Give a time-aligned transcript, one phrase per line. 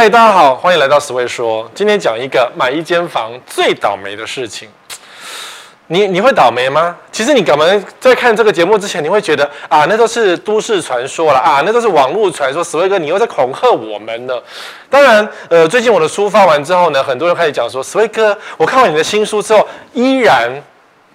[0.00, 1.68] 嗨，大家好，欢迎来到十位说。
[1.74, 4.68] 今天讲一个买一间房最倒霉的事情。
[5.88, 6.96] 你你会倒霉吗？
[7.10, 12.62] 其实你可能在看这个节目之前，你会觉得啊，那都是都市传说了啊，那都是网络传说。
[12.62, 14.40] 十位哥，你又在恐吓我们呢？
[14.88, 20.48] 当然，呃，最近我的书发完之后呢，很多人开始讲说，十位哥，我看完你的新书之后，依然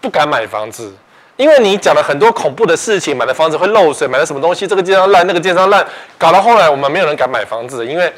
[0.02, 0.94] 不敢买房子，
[1.38, 5.88] 因为你讲了很多恐怖的事情，买的房子会漏水，买了什么东西，这个建商烂，那个建商烂，
[6.18, 8.12] 搞到后来我们没有人敢买房子，因为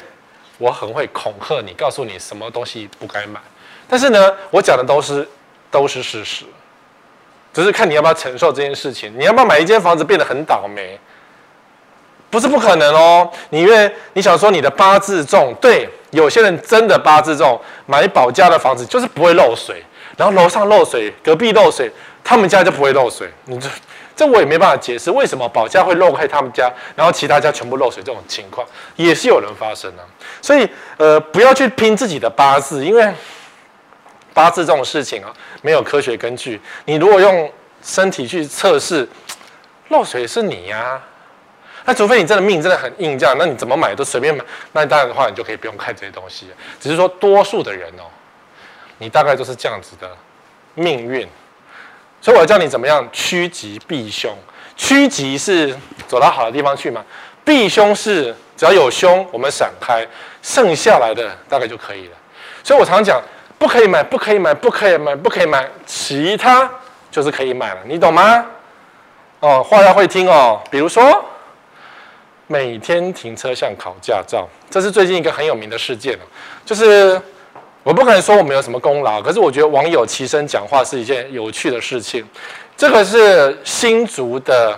[0.58, 3.40] 我很会恐吓你，告诉你什么东西不该买。
[3.88, 5.28] 但是呢，我讲的都是。
[5.68, 6.46] 都是事实，
[7.52, 9.12] 只是看你要不要承受这件事情。
[9.18, 10.98] 你要不要买一间房子变得很倒霉？
[12.30, 13.28] 不是不可能哦。
[13.50, 19.82] 你因为你想说你的八字重，对，有些人真的八字重，买保家的房子就是不会漏水，
[20.16, 21.90] 然后楼上漏水，隔壁漏水，
[22.24, 23.28] 他们家就不会漏水。
[23.44, 23.68] 你这
[24.16, 28.66] 这我也没办法解释为什么保家会漏开他们家，然后其他家全部漏水这种情况
[28.96, 30.02] 也是有人发生的。
[30.42, 33.12] 所以呃，不要去拼自己的八字，因为。
[34.34, 35.32] 八字这种事情啊，
[35.62, 36.60] 没有科学根据。
[36.84, 37.50] 你如果用
[37.82, 39.08] 身体去测试，
[39.88, 41.00] 漏水是你呀、
[41.86, 44.44] 那除非你真的命真的很硬，这样，那你怎么买都随便买。
[44.72, 46.48] 那当然的话，你就可以不用看这些东西。
[46.78, 48.04] 只是说，多数的人哦，
[48.98, 50.14] 你大概都是这样子的
[50.74, 51.26] 命运。
[52.26, 54.36] 所以我要教你怎么样趋吉避凶。
[54.76, 55.72] 趋吉是
[56.08, 57.00] 走到好的地方去嘛？
[57.44, 60.04] 避凶是只要有凶，我们闪开，
[60.42, 62.16] 剩下来的大概就可以了。
[62.64, 63.22] 所以我常讲。
[63.58, 66.68] 不可以买，不可以买，不可以买，不可以买，其他
[67.12, 68.44] 就是可以买了，你懂吗？
[69.38, 70.60] 哦，话要会听哦。
[70.68, 71.24] 比如说，
[72.48, 76.18] 每天停车像考驾照，这是最近一个很有名的事件。
[76.66, 77.18] 就是
[77.86, 82.26] 我不可能说我们有什么功劳，可是我觉得网友齐声讲话是一件有趣的事情。
[82.76, 84.76] 这个是新竹的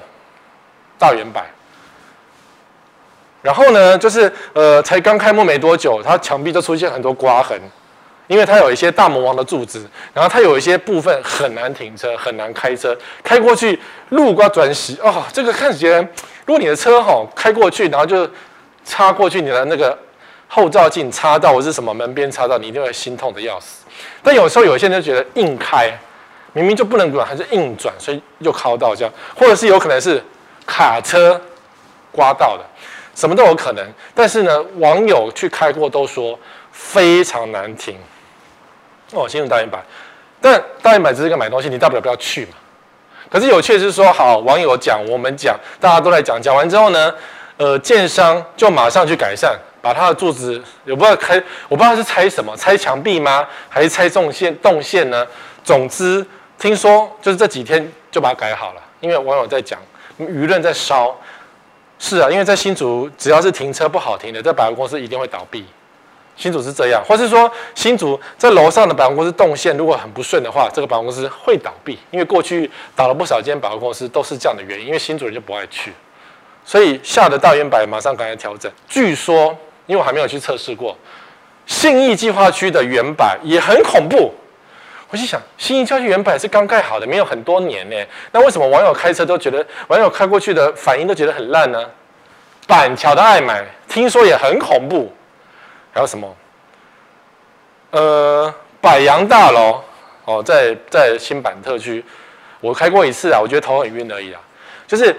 [0.98, 1.40] 大圆柏，
[3.40, 7.58] 然后呢，就是呃，才刚开幕没多久，它墙壁就出现很多刮痕。
[8.26, 12.94] 因为它有一些大魔王的柱子，然后它有一些部分很难停车，很难开车，
[13.24, 15.98] 开过去路刮转洗哦，这个看起来，
[16.44, 18.28] 如果你的车哈开过去，然后就
[18.84, 19.98] 插过去你的那个
[20.48, 23.84] 后照镜插到或是什么门边插到，你一定会心痛的要死。
[24.22, 25.92] 但有时候有些人就觉得硬开，
[26.52, 30.22] 明明就不能转，还是硬转，所以又靠到这样，或者是有可能是
[30.66, 31.40] 卡车
[32.10, 32.64] 刮到的，
[33.14, 33.86] 什么都有可能。
[34.14, 36.38] 但是呢，网友去开过都说
[36.72, 37.96] 非常难停。
[39.12, 39.82] 哦，新用大圆板，
[40.40, 42.52] 但大圆板只是个买东西，你大不了不要去嘛。
[43.30, 47.14] 可是有趣的是说，好，网友讲，我们讲，大家都来讲，讲完之后呢，
[47.56, 53.46] 呃，建商就马上去改善，把他的柱子，我不知道开，我不知道是拆什么，拆墙壁吗？
[53.68, 55.26] 还是拆动线动线呢？
[55.62, 56.24] 总之，
[56.58, 59.78] 听说就是这几天就把它改好了，因为网友在讲，
[60.18, 61.16] 舆论在烧。
[62.00, 65.66] 是啊，因为在新竹，只要是停车不好停的，这百货公司一定会倒闭。
[66.36, 75.92] 新竹是这样，或是说新竹在楼上的百货公司动线如果很不顺的话，这个百货公司会倒闭，因为过去倒了不少间百货公司都是这样的原因，因为新竹人就不爱去，
[76.64, 78.70] 所以吓得大远百马上赶来调整。
[78.88, 80.96] 据说，因为我还没有去测试过，
[81.66, 84.32] 信义计划区的原版也很恐怖。
[85.10, 87.96] 我心想，信义计划区远百是刚盖好的，没有很多年呢，
[88.30, 91.82] 那为什么网友开车都觉得网友开过去的反应都觉得很烂呢？
[92.66, 95.10] 板桥的爱买听说也很恐怖。
[95.90, 96.36] 还有什么？
[97.90, 99.82] 呃，百阳大楼
[100.26, 102.04] 哦，在在新板特区，
[102.60, 104.40] 我开过一次啊，我觉得头很晕而已啊。
[104.86, 105.16] 就是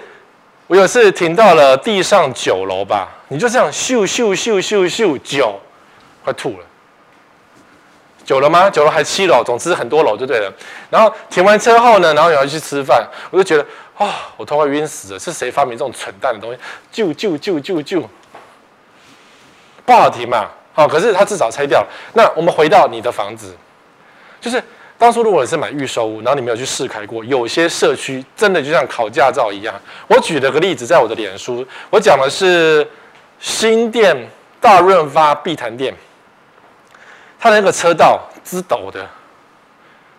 [0.70, 5.60] 我有次停到了地上九楼吧，你就这样咻咻咻咻咻九，
[6.24, 6.66] 快吐了。
[8.24, 8.70] 九楼吗？
[8.70, 10.54] 九楼还七楼，总之很多楼就对了。
[10.92, 13.66] 然后停完车后呢，然后你要去吃饭，我就觉得
[13.98, 15.20] 啊、我头快晕死了。
[15.20, 16.60] 是谁发明这种蠢蛋的东西？
[16.94, 18.06] 啾啾啾啾啾，
[19.84, 20.46] 不好停嘛。
[20.76, 21.88] 哦，可是他至少拆掉了。
[22.14, 23.58] 那我们回到你的房子，
[24.40, 24.64] 就是
[25.00, 29.74] 当初如果你是买预售屋，然后你没有去试开过，有些社区真的就像考驾照一样。
[30.08, 32.86] 我举了个例子，在我的脸书，我讲的是
[33.40, 34.14] 新店
[34.60, 35.96] 大润发碧潭店，
[37.40, 39.08] 它的那个车道直陡的。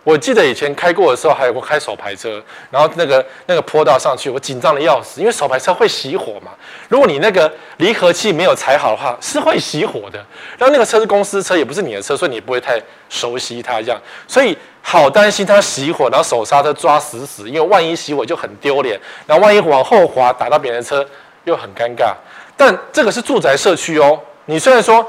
[0.03, 6.53] 我记得以前开过的时候，还有过开手排车，然后那个那个坡道上去，我紧张的要死，因为手排车会熄火嘛。
[6.89, 10.19] 如果你那个离合器没有踩好的话，是会熄火的。
[10.57, 14.01] 然后那个车是公司车，也不是你的车，所以你不会太熟悉它这样。
[14.27, 19.01] 所以好担心它熄火，然后手刹车抓死死，因为万一熄火就很丢脸。
[19.27, 21.07] 然后万一往后滑打到别人的车
[21.45, 22.15] 又很尴尬。
[22.57, 25.05] 但这个是住宅社区哦，你虽然说。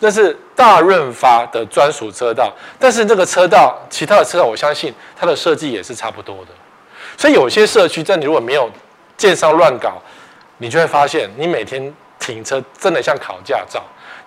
[0.00, 6.48] 这是大润发的专属车道，但是这个车道，其他的车道，我相信它的设计也是差不多的。
[7.16, 8.68] 所以有些社区，在你如果没有
[9.16, 9.94] 建商乱搞，
[10.58, 13.82] 你就会发现，你每天停车真的像考驾照。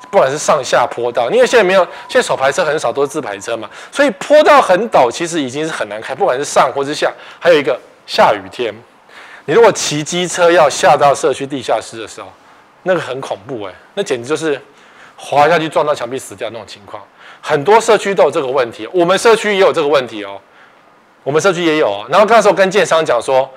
[0.10, 7.12] 不管是上下坡道，因为现在没有，现在手排车很少，都是自排车嘛，所以坡道很陡，其实已经是很难开，不管是上或是下。
[7.40, 8.74] 还有一个下雨天，
[9.46, 12.28] 你如果骑机车要下到社区地下室的时候，
[12.84, 14.60] 那个很恐怖哎、那简直就是
[15.18, 17.04] 滑下去撞到墙壁死掉那种情况。
[17.42, 20.40] 很多社区都有这个问题，我们社区也有这个问题哦，
[21.24, 22.06] 我们社区也有哦。
[22.10, 23.50] 然后那时候跟建商讲说，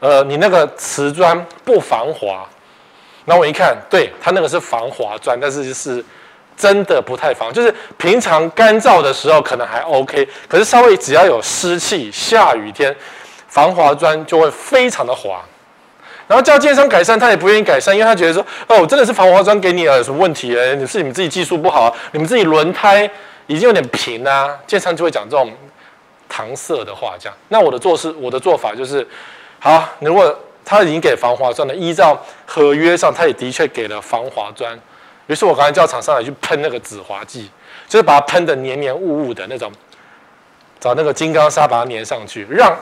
[0.00, 2.48] 呃，你那个瓷砖不防滑。
[3.28, 6.02] 然后我一看，对，它那个是防滑砖，但是是
[6.56, 12.96] 真的不太防，就是平常干燥的时候可能还 OK，可是稍微只要有湿气、下雨天，
[13.46, 15.42] 防滑砖就会非常的滑。
[16.26, 20.58] 然后叫建商改善，他也不愿意改善，因为他觉得说，哦，真的是防滑砖给你了，有什么问题？
[20.58, 23.08] 哎，你是你们自己技术不好，你们自己轮胎
[23.46, 25.52] 已经有点平啊，建商就会讲这种
[26.32, 27.36] 搪塞的话，这样。
[27.48, 29.06] 那我的做事，我的做法就是，
[29.58, 30.34] 好，你如果。
[30.68, 34.78] 他已经给防滑砖了，依照合约上，他也的确给了防滑砖。
[35.26, 37.50] 于是我刚才叫厂商来去喷那个止滑剂，
[37.88, 39.72] 就是把它喷得黏黏雾雾的那种，
[40.78, 42.76] 找那个金刚砂把它粘上去，让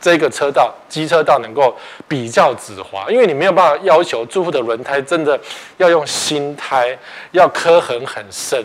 [0.00, 1.76] 这个车道、机车道能够
[2.06, 3.10] 比较止滑。
[3.10, 5.36] 因为你没有办法要求住户的轮胎真的
[5.78, 6.96] 要用新胎，
[7.32, 8.64] 要磕痕很深。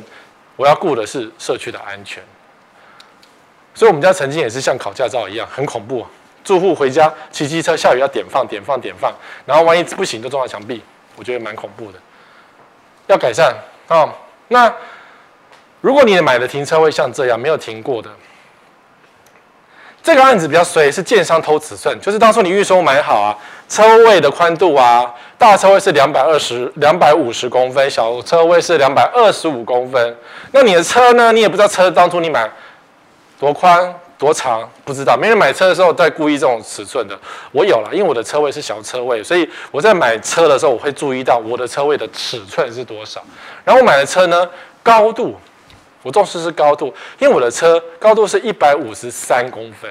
[0.55, 2.23] 我要顾的是社区的安全。
[3.73, 6.09] 所以我们家曾经也是像考驾照一样，很恐怖啊。
[6.49, 9.13] 住户回家骑机车，下雨要点放点放点放，
[9.45, 10.81] 然后万一不行就撞到墙壁，
[11.15, 11.99] 我觉得蛮恐怖的。
[13.05, 13.53] 要改善
[13.87, 14.09] 啊、哦！
[14.47, 14.73] 那
[15.79, 18.09] 如果你买的停车位像这样没有停过的，
[20.01, 23.37] 这个案子比较衰，是建商偷尺寸，就是当初你预收买好啊，
[23.67, 30.17] 车位的宽度啊，大车位是两百二十两百五十公分，小车位是两百二十五公分。
[30.51, 31.31] 那你的车呢？
[31.31, 32.49] 你也不知道车当初你买
[33.39, 33.93] 多宽。
[34.19, 37.17] 多长不知道，没人买车的时候在故意这种尺寸的。
[37.53, 43.23] 我有了，因为我的车位是小车位，所以我在买车的时候我会注意到我的车位的尺寸是多少。
[43.63, 44.47] 然后我买的车呢，
[44.83, 45.35] 高度
[46.03, 49.89] 我重视是高度，因为我的车高度是一百五十三公分。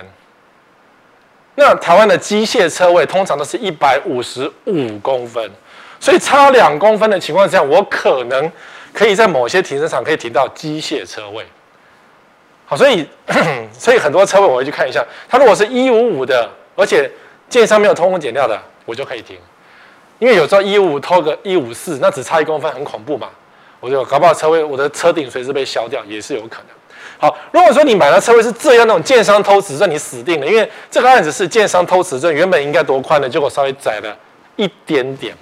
[1.55, 5.51] 那台湾的机械车位通常都是一百五十五公分，
[5.99, 8.53] 所以差两公分的情况下，我可能
[8.93, 11.47] 可以在某些停车场可以停到机械车位。
[12.71, 13.09] 好，所以
[13.73, 17.11] 所以很多车位我会去看一下，它如果是一五五的，而且
[17.49, 19.39] 建商没有偷工减料的，我就可以停。
[20.19, 23.29] 因为有时候一五五偷个一五四，那只差一公分，很恐怖嘛。
[23.81, 26.77] 我就搞不好车位，我的车顶随时被削掉，也是有可能。
[27.19, 34.15] 好，如果说你买的车位是这样那种建商偷尺寸，你死定了，因为这个案子是建商偷尺寸，原本应该多宽的，结果稍微窄了
[34.57, 35.35] 一点点，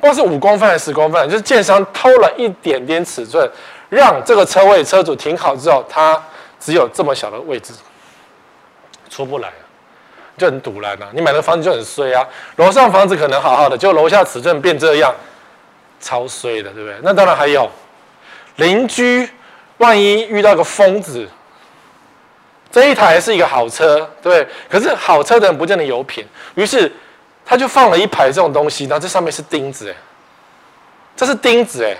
[0.00, 3.50] 不知道是五公分还是十公分，就是建商偷了一点点尺寸。
[3.88, 6.20] 让这个车位车主停好之后，他
[6.58, 7.72] 只有这么小的位置，
[9.10, 9.52] 出不来，
[10.36, 11.08] 就很赌烂啊！
[11.12, 12.26] 你买的房子就很衰啊，
[12.56, 15.14] 楼上房子可能好好的，就楼下尺寸变这样，
[16.00, 16.98] 超衰的，对不对？
[17.02, 17.70] 那当然还有
[18.56, 19.28] 邻居，
[19.78, 21.28] 万一遇到个疯子，
[22.72, 24.48] 这一台是一个好车，对不对？
[24.68, 26.90] 可是好车的人不见得有品，于是
[27.44, 29.94] 他就放了一排这种东西，然后这上面是钉子，哎，
[31.14, 31.96] 这是钉子，哎。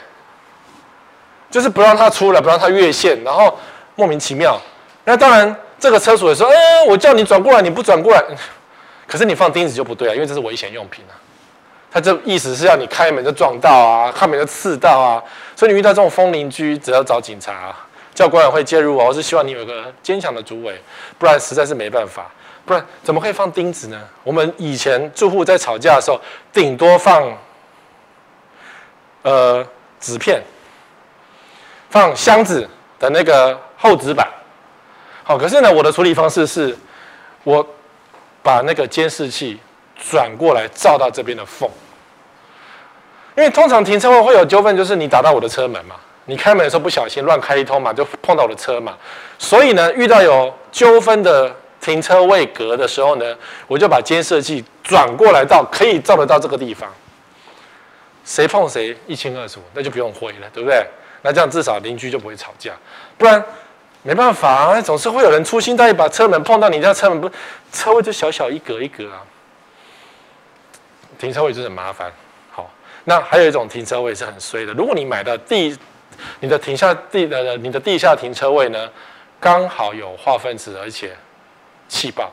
[1.54, 3.56] 就是不让他出来，不让他越线，然后
[3.94, 4.60] 莫名其妙。
[5.04, 8.20] 那当然，这个车主也说：“哎，我叫你转过来，你不转过来。”
[9.06, 11.14] 可是你放钉子就不对啊，因为这是危险用品啊。
[11.92, 15.23] 他这意思是要你开门就撞到啊，开门就刺到啊。
[15.54, 19.06] 所以你遇到这种疯邻居，只要找警察啊，叫管委会介入啊。
[19.06, 20.76] 我是希望你有一个坚强的主委，
[21.20, 22.28] 不然实在是没办法。
[22.64, 24.00] 不然怎么可以放钉子呢？
[24.25, 26.20] 我们以前住户在吵架的时候，
[26.52, 27.32] 顶多放
[29.23, 29.64] 呃
[30.00, 30.42] 纸片。
[31.94, 34.28] 放箱子的那个厚纸板，
[35.22, 36.76] 好，可是呢，我的处理方式是，
[37.44, 37.64] 我
[38.42, 39.56] 把那个监视器
[40.10, 41.70] 转过来照到这边的缝，
[43.36, 48.98] 因为通常停车位会有纠纷，就是你打到我的车门嘛，你开门的时候不小心乱开一通嘛，就碰到我的车嘛，
[49.38, 53.36] 所以呢，遇到有纠纷的停车位格的时候呢，
[53.68, 56.92] 我就把监视器转过来到可以照得到这个地方，
[58.24, 60.84] 谁碰谁一清二楚，那就不用灰了，对不对？
[61.26, 62.75] 那这样至少邻居就不会吵架，
[63.16, 63.43] 不然
[64.02, 67.31] 没办法啊，总是会有人粗心大意把车门碰到你家车门，不
[67.73, 69.25] 车位就小小一格一格啊，
[71.19, 72.12] 停车位就很麻烦。
[72.50, 72.71] 好，
[73.04, 75.75] 那还有一种停车位是很衰的，如果你买的地，
[76.40, 78.90] 你的停下地的你的地下停车位呢，
[79.40, 81.16] 刚好有化粪池，而且
[81.88, 82.31] 气爆，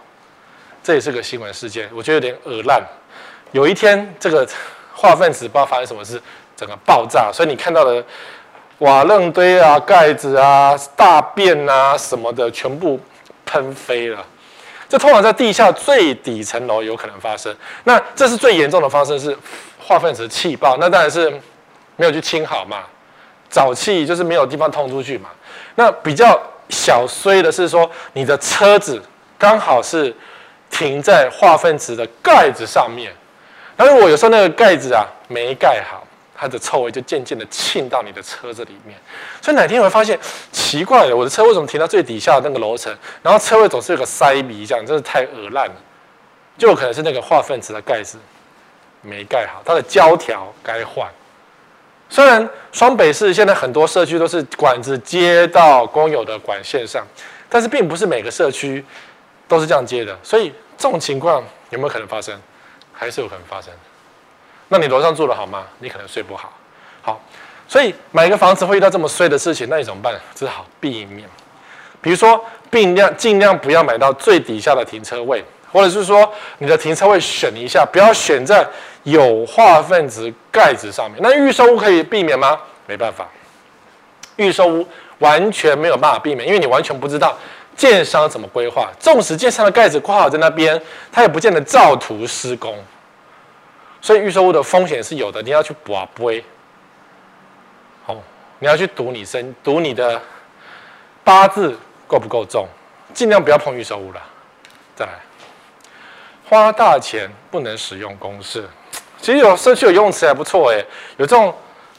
[0.83, 2.85] 这也是个新闻事件，我觉得有点恶烂。
[3.53, 4.45] 有一天这个
[4.93, 6.21] 化粪池不知道发生什么事，
[6.57, 8.03] 整个爆炸，所以你看到的。
[8.81, 12.99] 瓦楞堆啊、盖子啊、大便啊什么的，全部
[13.45, 14.25] 喷飞了。
[14.89, 17.55] 这通常在地下最底层楼有可能发生。
[17.83, 19.37] 那这是最严重的方式，是
[19.79, 20.77] 化粪池气爆。
[20.77, 21.31] 那当然是
[21.95, 22.79] 没有去清好嘛，
[23.51, 25.29] 沼气就是没有地方通出去嘛。
[25.75, 28.99] 那比较小衰的是说，你的车子
[29.37, 30.11] 刚好是
[30.71, 33.13] 停在化粪池的盖子上面，
[33.77, 36.00] 那如果有时候那个盖子啊没盖好，
[36.41, 38.97] 它的臭味就渐渐的沁到你的车子里面。
[39.43, 40.19] 所以哪天你会发现
[40.51, 45.75] 奇怪了，我的车为什么停到最底下那个楼层，然后车位总是有个塞鼻这样，真是太恶烂了。
[46.57, 48.17] 就有可能是那个化粪池的盖子
[49.03, 51.07] 没盖好，它的胶条该换。
[52.09, 57.05] 虽然双北市现在很多社区都是管子接到公有的管线上，
[57.49, 58.83] 但是并不是每个社区
[59.47, 62.35] 都是这样接的，所以这种情况有没有可能发生？
[62.91, 63.71] 还是有可能发生。
[64.73, 65.65] 那你楼上住的好吗？
[65.79, 66.53] 你可能睡不好。
[67.01, 67.19] 好，
[67.67, 70.17] 所以买一个房子会遇到这么衰的事情，那你怎么办？
[70.33, 71.27] 只好避免。
[72.01, 75.43] 比如说，尽量尽量不要买到最底下的停车位。
[75.73, 78.65] 或者是说，你的停车位选一下，不要选在
[79.03, 81.19] 有化粪池盖子上面。
[81.21, 82.57] 那预售屋可以避免吗？
[82.87, 83.25] 没办法，
[84.35, 84.85] 预售屋
[85.19, 87.37] 完全没有办法避免，因为你完全不知道
[87.75, 88.89] 建商怎么规划。
[88.99, 92.77] 纵使建商的盖子挂好在那边，他也不见得照图施工。
[94.01, 96.43] 所以预售屋的风险是有的，你要去博杯，
[98.03, 98.17] 好，
[98.59, 100.19] 你要去赌你生赌你的
[101.23, 101.77] 八字
[102.07, 102.67] 够不够重，
[103.13, 104.21] 尽量不要碰预售屋了。
[104.95, 105.11] 再来。
[106.49, 108.67] 花大钱不能使用公式，
[109.21, 110.83] 其实有社区有游泳池还不错哎，
[111.15, 111.55] 有这种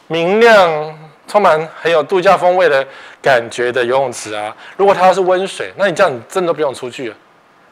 [0.09, 2.87] 明亮、充满很有度假风味的
[3.23, 4.55] 感觉的游泳池啊。
[4.77, 7.17] 如果它是温水，那你这样你真的都不用出去了，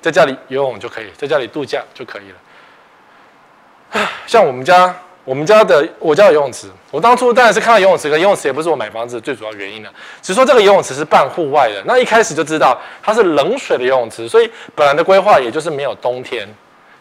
[0.01, 2.37] 在家里游泳就可以，在家里度假就可以了。
[4.27, 4.95] 像我们家，
[5.25, 9.91] 我们家的我家的游泳池，我当初当然是看到游泳池，可游泳池也不是我买房子最主要原因了，
[10.23, 16.49] 只是说这个游泳池是半户外的，那一开始就知道它是冷水的游泳池，所以本来的规划也就是没有冬天。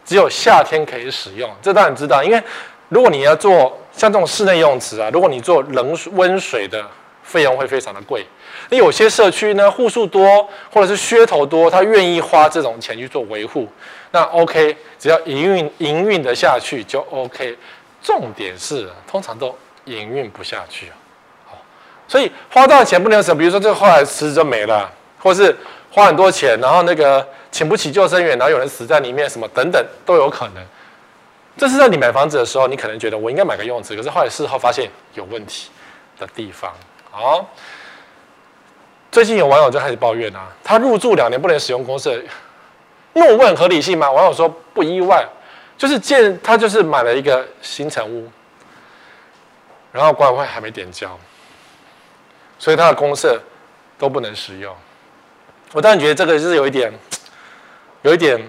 [0.02, 2.24] 只有夏天可以使用，这当然知道。
[2.24, 2.42] 因为
[2.88, 6.84] 如果你要做像这种室内游泳池啊，如果你做冷水温水的，
[7.22, 8.26] 费用会非常的贵。
[8.70, 13.68] 那有些社区呢，户数多或者是噱头多，他愿意花这种钱去做维护，
[14.12, 17.56] 那 OK，只要营运营运的下去就 OK。
[18.02, 20.94] 重点是通常都营运不下去啊。
[21.46, 21.58] 好，
[22.08, 25.54] 所以花大钱不能省，比如说这个后来池子就没了，或是
[25.90, 27.26] 花很多钱，然后那个。
[27.52, 30.64] 请不起救生员，然后有人死在里面，什么等等都有可能。
[31.58, 35.68] 这是在你买房子的时候，你可能觉得我应该买个游泳池，可是后来事后发现有问题
[36.16, 36.72] 的地方。
[37.10, 37.44] 好，
[39.10, 42.20] 最近有网友就开始抱怨啊，他入住两年不能使用公厕，
[43.12, 44.10] 那我问合理性吗？
[44.10, 45.26] 网友说不意外，
[45.76, 48.30] 就是建他就是买了一个新城屋，
[49.92, 51.18] 然后管委会还没点交，
[52.58, 53.40] 所以他的公设
[53.98, 54.74] 都不能使用。
[55.72, 56.92] 我当然觉得这个就是有一点。
[58.02, 58.40] 有一点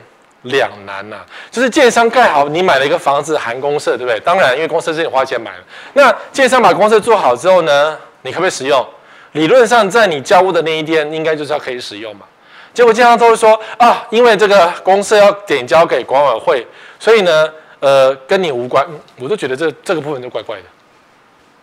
[0.43, 4.17] 两难呐、就是建商盖好，你买了一个房子含公设，对不对？
[4.21, 5.63] 当然，因为公设是你花钱买的。
[5.91, 8.87] 那建商把公设做好之后呢，你可不可以使用？
[9.33, 12.25] 理论上，在你交屋的那一天，应该就是要可以使用嘛。
[12.73, 16.67] 结果经常都会说啊，因为这个公设要点交给管委会，
[16.99, 18.85] 所以呢，呃，跟你无关。
[19.19, 20.63] 我都觉得这这个部分就怪怪的，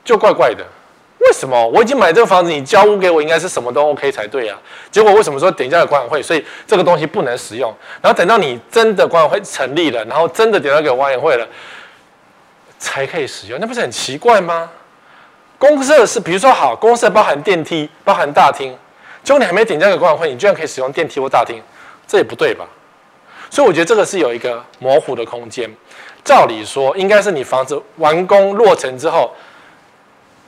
[0.05, 0.65] 就怪怪的。
[1.21, 4.57] 为什么我已经买这个房子，你交屋给我应该是什么都 OK 才对啊？
[4.91, 7.75] 结果为什么说点交给管委会，所以这个东西不能使用？
[8.01, 11.47] 然后等到你真的管委会成立了，然后真的点交给管委会了，
[12.79, 14.71] 才可以使用，那不是很奇怪吗？
[15.59, 18.77] 公设是比如说好，公设包含电梯，包含大厅，
[19.23, 21.61] 结果你还没点交给管委会，你居然可以使用电梯或大厅，
[22.07, 22.67] 这也不对吧？
[23.50, 25.69] 所以我觉得这个是有一个模糊的空间。
[26.25, 29.33] 照理说，应该是你房子完工落成之后。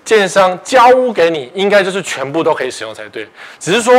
[0.02, 3.28] 建商交屋给你，应该就是全部都可以使用才对。
[3.60, 3.94] 只是说，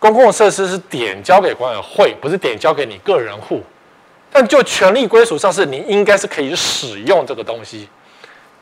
[0.00, 3.62] 公共设施是点交给管委会，不是点交给你个人户。
[4.32, 7.88] 但就权利归属上，是你应该是可以使用这个东西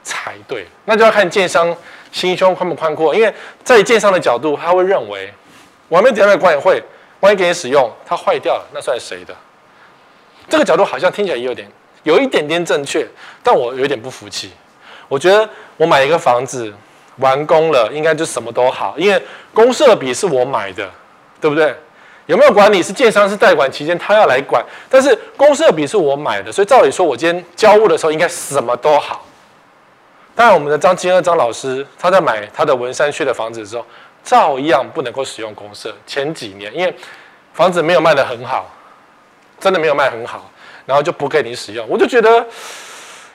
[0.02, 0.66] 才对。
[0.84, 1.74] 那就要看建商
[2.10, 3.14] 心胸宽不宽阔。
[3.14, 3.32] 因为
[3.62, 5.32] 在建商的角度，他会认为，
[5.88, 6.82] 我还没点交给管委会，
[7.20, 9.34] 万一给你使用，它坏掉了，那算谁的？
[10.48, 11.68] 这个角度好像听起来也有点，
[12.02, 13.06] 有一点点正确，
[13.42, 14.50] 但我有点不服气。
[15.08, 16.72] 我觉得我买一个房子
[17.16, 19.22] 完工了，应该就什么都好，因为
[19.54, 20.88] 公设比是我买的，
[21.40, 21.74] 对不对？
[22.26, 29.26] 有没有管理是建商是代管期间他要来管，但是公设比是我买的，所以照理说我今天交屋的时候应该什么都好。
[30.34, 33.84] 当然，我们的张金二张老师他在买他的文山区的房子的时候，
[34.24, 35.94] 照样不能够使用公设。
[36.06, 36.94] 前几年因为
[37.52, 38.70] 房子没有卖得很好，
[39.60, 40.50] 真的没有卖很好，
[40.86, 42.44] 然后就不给你使用，我就觉得。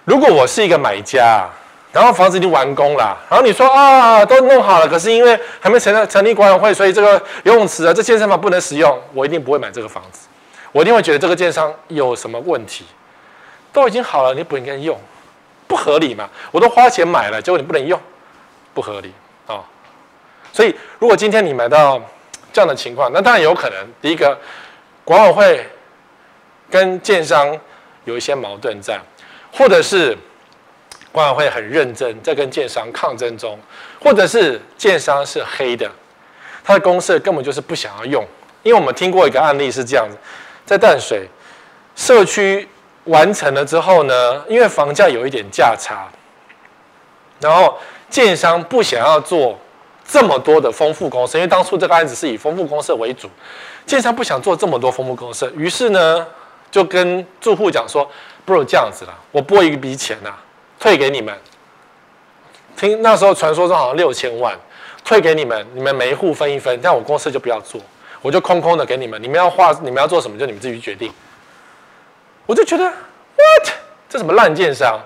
[0.06, 1.46] 如果我是一个买家，
[1.92, 10.30] 然后房子已经完工了，然后你说啊，都弄好了，可是因为还没成立成立管委会，所以这个游泳池啊，这健身房不能使用，我一定不会买这个房子，
[10.72, 12.86] 我一定会觉得这个建商有什么问题，
[13.74, 14.98] 都已经好了，你不应该用，
[15.68, 16.30] 不合理嘛？
[16.52, 18.00] 我都花钱买了，结果你不能用，
[18.74, 19.14] 不合理
[19.48, 19.64] 啊、
[20.54, 22.02] 所以如果今天你买到
[22.52, 24.38] 这样的情况，那当然有可能，第一个
[25.04, 25.70] 管委会
[26.70, 27.58] 跟建商
[28.06, 29.00] 有一些矛盾在，
[29.52, 30.18] 或者是
[31.12, 33.60] 管委会很认真在跟建商抗争中，
[34.02, 35.90] 或者是建商是黑的，
[36.64, 38.26] 他的公社根本就是不想要用。
[38.64, 40.18] 因为我们听过一个案例是这样子，
[40.66, 41.26] 在淡水
[41.96, 42.68] 社区
[43.08, 46.08] 完成了之后呢，因为房价有一点价差，
[47.40, 47.78] 然后
[48.10, 49.58] 建商不想要做
[50.08, 53.30] 这么多的丰富公设，因为当初这个案子是以丰富公设为主，
[53.86, 56.26] 建商不想做这么多丰富公设，于是呢
[56.72, 58.10] 就跟住户讲说，
[58.46, 60.34] 不如这样子了，我拨一笔钱呐，
[60.80, 61.36] 退给你们。
[62.76, 64.56] 听那时候传说中好像六千万，
[65.04, 67.82] 退给你们，你们每一户分一分，但我公设就不要做。
[68.22, 71.12] 我就空空的给你们，你们要画，你们要做什么就你们自己决定。
[72.48, 73.74] 我就觉得，what？
[74.10, 75.00] 这什么烂建商？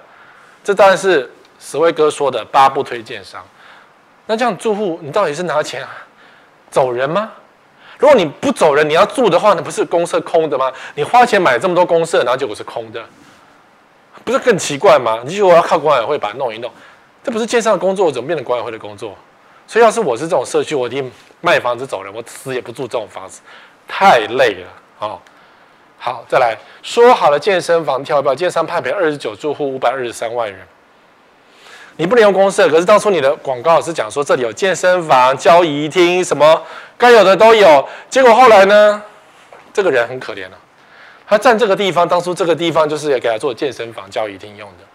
[0.64, 1.30] 这当然是
[1.60, 3.44] 石威哥说的八不推荐商。
[4.28, 5.86] 那这样住户，你到底是拿钱
[6.70, 7.32] 走人吗？
[7.98, 10.72] 如果你不走人，你要住的话，那不是公设空的吗？
[10.96, 13.04] 你花钱买这么多公设，然后结果是空的，
[14.24, 15.20] 不是更奇怪吗？
[15.26, 16.72] 你以为我要靠管委会把它弄一弄，
[17.24, 19.18] 这不是建商的工作，怎么变成管委会的工作？
[19.68, 23.42] 所以，要是我是这种社区，我一定卖房子走人，我死也不住这种房子，
[23.88, 24.68] 太累了
[25.00, 25.20] 哦。
[26.04, 30.58] 好，再来说好了，健身房跳票，建商判赔二十九住户五百二十三万元。
[31.98, 36.60] 你不能用公设，可是当初你的广告是讲说这里有健身房、交谊厅，什么
[36.98, 37.88] 该有的都有。
[38.10, 39.00] 结果后来呢，
[39.72, 40.58] 这个人很可怜了，
[41.28, 44.86] 他占这个地方，当初这个地方就是也给他做健身房、交谊厅用的。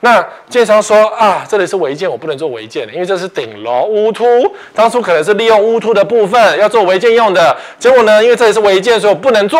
[0.00, 9.58] 那建商说啊，这里是违建，我不能做违建的，因为这是顶楼屋突，当初可能是利用屋突的部分要做违建用的，结果呢，因为这里是违建，所以我不能做。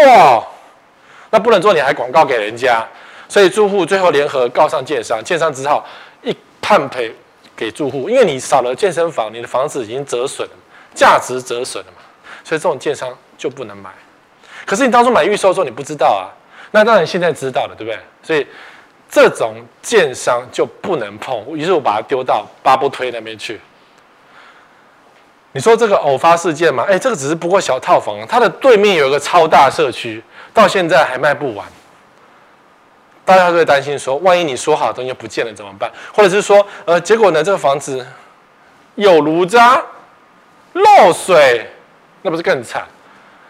[1.32, 2.86] 那不能做，你还广告给人家，
[3.28, 5.84] 所以住户最后联合告上建商，建商只好
[6.22, 7.12] 一判赔
[7.56, 10.54] 给住户，因为你少了健身房，你的房子已经折损了，
[10.94, 12.02] 价值折损了嘛，
[12.44, 13.90] 所以这种建商就不能买。
[14.64, 16.30] 可是你当初买预售的时候你不知道啊，
[16.70, 17.98] 那当然现在知道了，对不对？
[18.22, 18.46] 所以。
[19.14, 23.60] 这种建商就不能碰，于是我把它丢到八不推那边去。
[25.52, 26.84] 你说这个偶发事件吗？
[26.88, 31.66] 哎，这个只是不过小套房，它的对面有一个超大社区，到现在还卖不完。
[33.24, 35.90] 大家都会担心说，万一你说好的东西不见了怎么办？
[36.12, 38.04] 或者是说，呃，结果呢，这个房子
[38.94, 39.80] 有炉渣
[40.72, 41.70] 漏水，
[42.22, 42.84] 那不是更惨？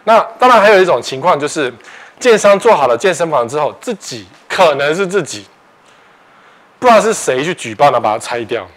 [0.03, 1.73] 那当然还有一种情况就是，
[2.19, 5.45] 建商做好了健身房之后，自己可能是自己。
[6.77, 8.67] 不知道是谁去举报了，把它拆掉。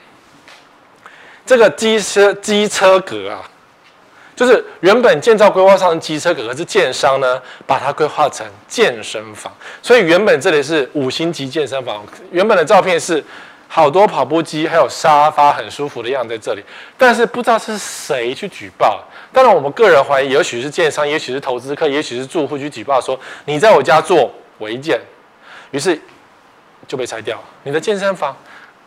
[1.46, 3.40] 这个机车机车格啊，
[4.34, 12.04] 就是原本建造规划上的机车格，可是建商呢把它规划成健身房，所以原本这里是五星级健身房。
[12.32, 13.24] 原本的照片是
[13.68, 16.64] 好多跑步机，还有沙发，很舒服的样子在这里。
[16.98, 19.02] 但是不知道是谁去举报。
[19.32, 25.00] 当然，我们个人怀疑，也许是建商，也许是投资客，也许是住户去举报说你在我家做违建，
[25.70, 25.98] 于是。
[26.86, 28.36] 就被拆掉，你的健身房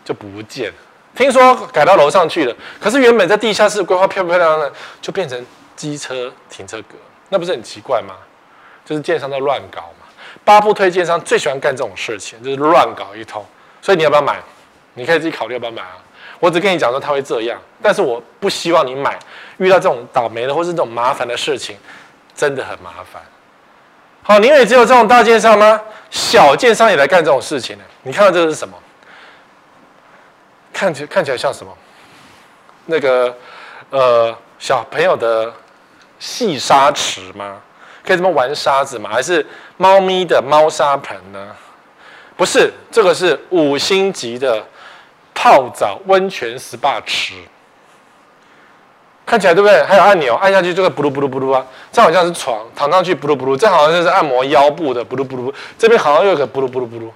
[0.06, 0.72] 就不见。
[1.19, 6.95] 听说改到楼上去了，可是原本在地下室规划漂漂亮亮的，就变成机车停车格，
[7.27, 8.15] 那不是很奇怪吗？
[8.86, 10.08] 就是建商在乱搞嘛。
[10.45, 13.45] 八不推建商最喜欢干这种事情，就是乱搞一通。
[13.82, 14.39] 所以你要不要买？
[14.93, 15.97] 你可以自己考虑要不要买啊。
[16.39, 19.19] 我只跟你讲说他会这样，但是我不希望你买。
[19.58, 21.75] 遇到这种倒霉的或是这种麻烦的事情，
[22.34, 23.21] 真的很麻烦。
[24.23, 25.82] 好，你以为只有这种大建商吗？
[26.10, 27.84] 小建商也来干这种事情呢？
[28.03, 28.73] 你看到这个是什么？
[30.79, 31.77] 看起看起来像什么？
[32.85, 33.35] 那个
[33.89, 35.51] 呃，小朋友的
[36.19, 37.57] 细沙池吗？
[38.01, 39.09] 可以这么玩沙子吗？
[39.11, 41.47] 还是猫咪的猫砂盆呢？
[42.37, 44.65] 不是，这个是五星级的
[45.35, 47.33] 泡澡温泉 SPA 池。
[49.25, 49.83] 看起来对不对？
[49.83, 51.65] 还有按钮，按下去就会布鲁布鲁布鲁啊！
[51.91, 53.57] 这好像是床，躺上去布鲁布鲁。
[53.57, 55.53] 这好像就是按摩腰部的布鲁布鲁。
[55.77, 57.11] 这边好像又有个布鲁布鲁布噜。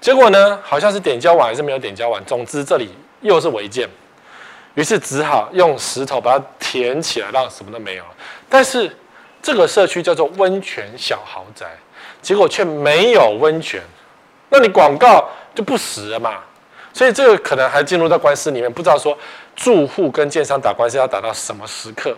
[0.00, 2.22] 结果呢，好像是点胶碗还是没有点胶碗。
[2.24, 3.88] 总之这里又是违建，
[4.74, 8.10] 于是只好用石头把它填起来，让什么都没有了。
[8.48, 8.94] 但是
[9.42, 11.66] 这个社区叫做温泉小豪宅，
[12.22, 13.82] 结果却没有温泉，
[14.48, 16.38] 那你广告就不实了嘛？
[16.92, 19.16] 所以这个可能还进入到官司里面，不知道说。
[19.56, 22.14] 住户跟建商打官司要打到什么时刻？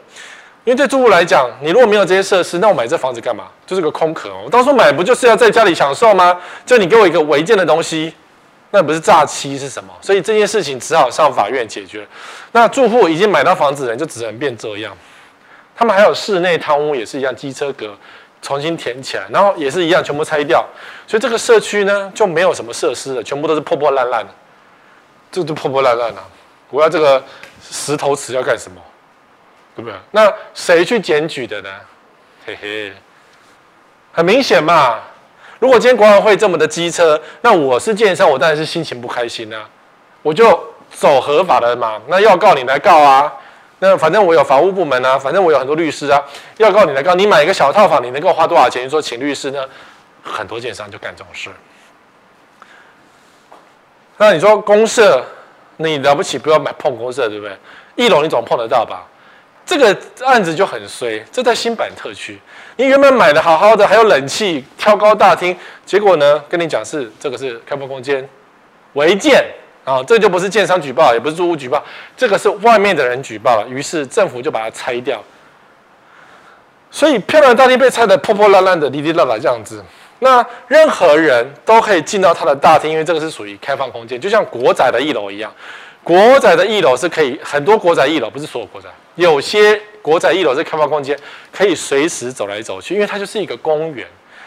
[0.69, 3.45] 因为对住户来讲，你如果没有这些设施，那我买这房子干嘛？
[3.67, 4.29] 就是个空壳。
[4.45, 6.39] 我当初买不就是要在家里享受吗？
[6.67, 8.13] 就你给我一个违建的东西，
[8.71, 9.91] 那不是诈欺是什么？
[10.03, 12.07] 所以这件事情只好上法院解决。
[12.53, 14.95] 那住户已经买到房子的人就只能变这样。
[15.75, 17.97] 他们还有室内汤屋也是一样，机车格
[18.43, 20.63] 重新填起来，然后也是一样全部拆掉。
[21.07, 24.31] 所以这个社区呢就没有什么设施了，全部都是破破烂烂的。
[25.33, 26.23] 这就破破烂烂了。
[26.69, 27.25] 我要这个
[27.71, 28.79] 石头池要干什么？
[29.79, 29.97] 对不对？
[30.11, 31.71] 那谁去检举的呢？
[32.45, 32.93] 嘿嘿，
[34.11, 34.99] 很明显嘛。
[35.61, 39.69] 如果今天管委会这么的机车，那我是建商，我当然是心情不开心啊。
[40.23, 42.03] 我就走合法的嘛。
[42.09, 43.33] 那要告你来告啊。
[43.79, 46.21] 那反正我有法务部门啊，反正我有很多律师啊。
[46.57, 48.85] 要告你来告，你买一个小套房，你能够花多少钱？
[48.85, 49.65] 你说请律师呢？
[50.25, 51.49] 很多建商就干这种事。
[54.17, 55.25] 那你说公社，
[55.77, 57.57] 你了不起不要买碰公社，对不对？
[57.95, 59.07] 一楼你总碰得到吧？
[59.69, 62.41] 这个案子就很衰，这在新版特区，
[62.77, 65.55] 你原本买的好好的，还有冷气、挑高大厅，
[65.85, 68.27] 结果呢，跟你讲是这个是开放空间
[68.95, 69.45] 违建
[69.85, 71.85] 啊，这就不是建商举报，也不是住户举报，
[72.17, 75.23] 这个是外面的人举报了，于是政府就把它拆掉。
[76.91, 79.85] 所以漂亮大厅被拆得破破烂烂的、滴滴啦啦这样子。
[80.21, 85.53] 那任何人都可以进到他的大厅，因为这个是属于开放空间，就像国宅的一楼一样。
[86.09, 91.15] 国宅的一楼是可以，很多国宅一楼不是所有国宅，有些国宅一楼是开放空间，
[91.53, 94.07] 可以随时走来走去，因为它就是一个公园。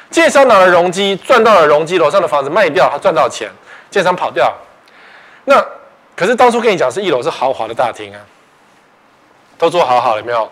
[0.10, 3.47] 建商拿了容积，赚到了容积，楼上的房子卖掉，他赚到钱，
[3.91, 4.52] 建商跑掉。
[5.45, 5.63] 那
[6.15, 8.19] 可是当初跟你讲是一楼是豪华的大厅啊，
[9.60, 10.52] 都做好好了没有？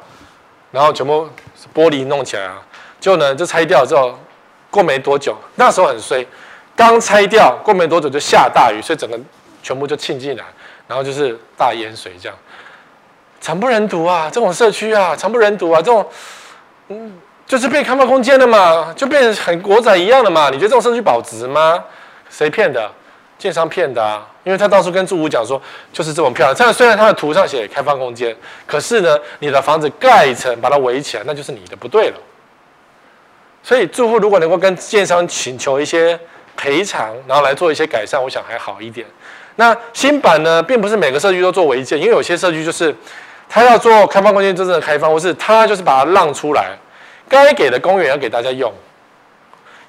[0.70, 1.28] 然后全部
[1.74, 2.62] 玻璃弄起来啊，
[3.00, 4.16] 就呢就拆掉之后，
[4.70, 6.24] 过没多久，那时候很衰，
[6.76, 9.20] 刚拆掉过没多久就下大雨，所以整个
[9.64, 10.46] 全部就浸进来。
[10.90, 12.38] 然后就是大淹水这样，
[13.40, 14.28] 惨不忍睹啊！
[14.34, 15.80] 这种社区啊，惨不忍睹啊！
[15.80, 16.06] 这种，
[16.88, 17.14] 嗯，
[17.46, 20.50] 就是被开放空间了嘛，就变成很国宅一样的嘛。
[20.50, 21.84] 你觉得这种社区保值吗？
[22.28, 22.92] 谁骗的？
[23.38, 24.28] 建商骗的啊！
[24.44, 25.62] 因为他到处跟住户讲说，
[25.94, 26.56] 就是这么漂亮。
[26.56, 32.18] 这样虽然他的图上写开放空间，可是呢，你的房子盖一层把它围起来，那就是你的不对了。
[33.62, 36.20] 所以住户如果能够跟建商请求一些
[36.58, 39.06] 赔偿，然后来做一些改善，我想还好一点。
[39.60, 42.96] 那新版呢，并不是每个社区都做违建，因为有些社区就是
[43.50, 46.70] 他要做开放空间真正的开放，或是他就是把它让出来，
[47.28, 48.74] 该给的公园要给大家用。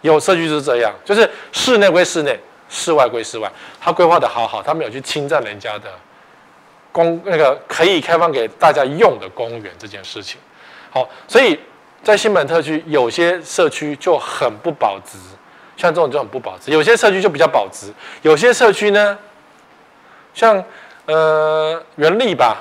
[0.00, 2.36] 有社区就是这样，就是室内归室内，
[2.68, 3.48] 室外归室外，
[3.80, 5.84] 他规划的好好，他没有去侵占人家的
[6.90, 10.40] 公那个可以开放给大家用的公园这件事情。
[10.90, 11.56] 好，所以
[12.02, 15.16] 在新版特区有些社区就很不保值，
[15.76, 17.86] 像这种就很不保值，有些社区就比较保值，
[18.22, 19.16] 有些社区呢。
[20.34, 20.62] 像
[21.06, 22.58] 呃原力吧，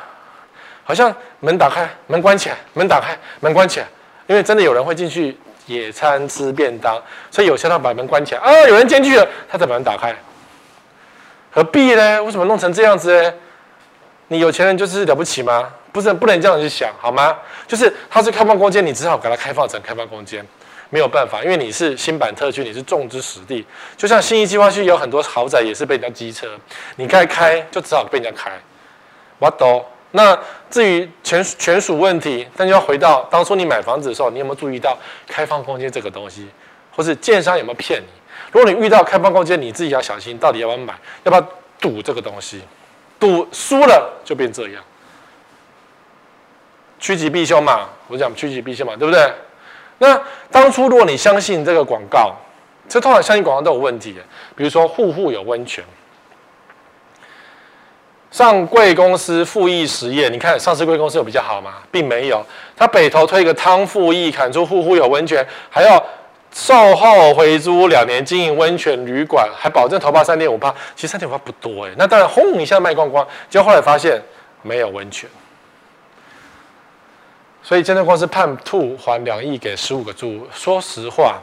[0.83, 3.87] 好像门打开，门关起来，门打开，门关起来，
[4.27, 10.15] 因为真的有人会进去野餐吃便当，所以有些他把门关起来啊，有人进去了，他再把门打开，
[11.51, 12.23] 何必呢？
[12.23, 13.33] 为什么弄成这样子呢？
[14.27, 15.69] 你有钱人就是了不起吗？
[15.91, 17.35] 不是，不能这样去想好吗？
[17.67, 20.45] 就是它是开放空间，你只好给它开放成开放空间。
[20.89, 26.47] 没有办法，因为你是新版特区，你是种植实地，就像新义计划区有很多豪宅也是被人家机车，
[26.95, 28.51] 你该开就只好被人家开。
[29.37, 29.85] 我懂。
[30.11, 30.35] 那
[30.71, 34.97] 至于权权属问题，但就要回到当初你买房子的时候，你有没有注意到
[35.27, 36.49] 开放空间这个东西，
[36.95, 38.07] 或是建商有没有骗你？
[38.51, 41.49] 如果你遇到开放空间，你自己要小心，到底要不要买，要不要
[41.79, 42.61] 赌这个东西？
[43.19, 44.83] 赌输了就变这样，
[46.99, 47.89] 趋吉避凶嘛。
[48.07, 49.31] 我讲趋吉避凶嘛，对不对？
[49.99, 52.33] 那当初如果你相信这个广告，
[52.87, 54.15] 这通常相信广告都有问题。
[54.55, 55.83] 比如说户户有温泉，
[58.31, 61.75] 上贵公司富益实业，你看上市贵公司有比较好吗？
[61.91, 62.43] 并没有。
[62.75, 66.03] 他北投推一个汤富益，砍出户户有温泉，还要
[66.53, 70.73] 售后回租两年，经营温泉旅馆，还保证投报三点五八。
[70.95, 74.21] 其实三点五八不多哎，那当然轰一下卖光光，结果后来发现
[74.61, 75.29] 没有温泉。
[77.69, 80.47] 所以，建设公司判吐还两亿给十五个住户。
[80.51, 81.35] 说实话，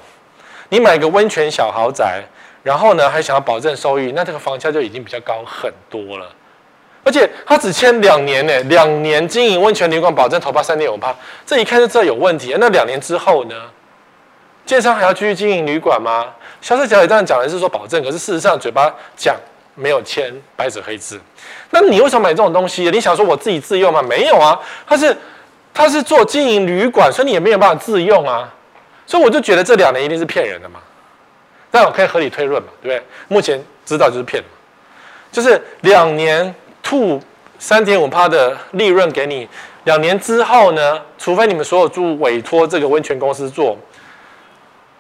[0.71, 2.21] 你买个温泉小豪宅，
[2.65, 6.29] 然后呢还想要保证收益，那这个房价就已经比较高很多了。
[7.05, 11.15] 而且他只签两年呢，两年经营温泉旅馆，保证投报三点五趴，
[11.47, 12.57] 这一看就知道有问题。
[12.59, 13.55] 那两年之后呢？
[14.65, 16.27] 建商还要继续经营旅馆吗？
[16.61, 19.37] 销售小姐这样讲的是说保证，可是事实上嘴巴讲
[19.77, 21.21] 没有签白纸黑字。
[21.71, 22.91] 那你为什么买这种东西？
[22.91, 24.03] 你想说我自己自用吗？
[24.03, 25.17] 没有啊，他是。
[25.77, 28.51] 他是做经营旅馆，所以你也没有办法自用啊，
[29.05, 30.81] 所以我就觉得这两年一定是骗人的嘛，
[31.71, 33.07] 但我可以合理推论嘛，对不对？
[33.29, 34.43] 目前知道就是骗，
[35.31, 37.23] 就是两年吐
[37.59, 39.47] 三点五趴的利润给你，
[39.85, 43.77] 两年之后呢，除非你们所有住委托这个温泉公司做，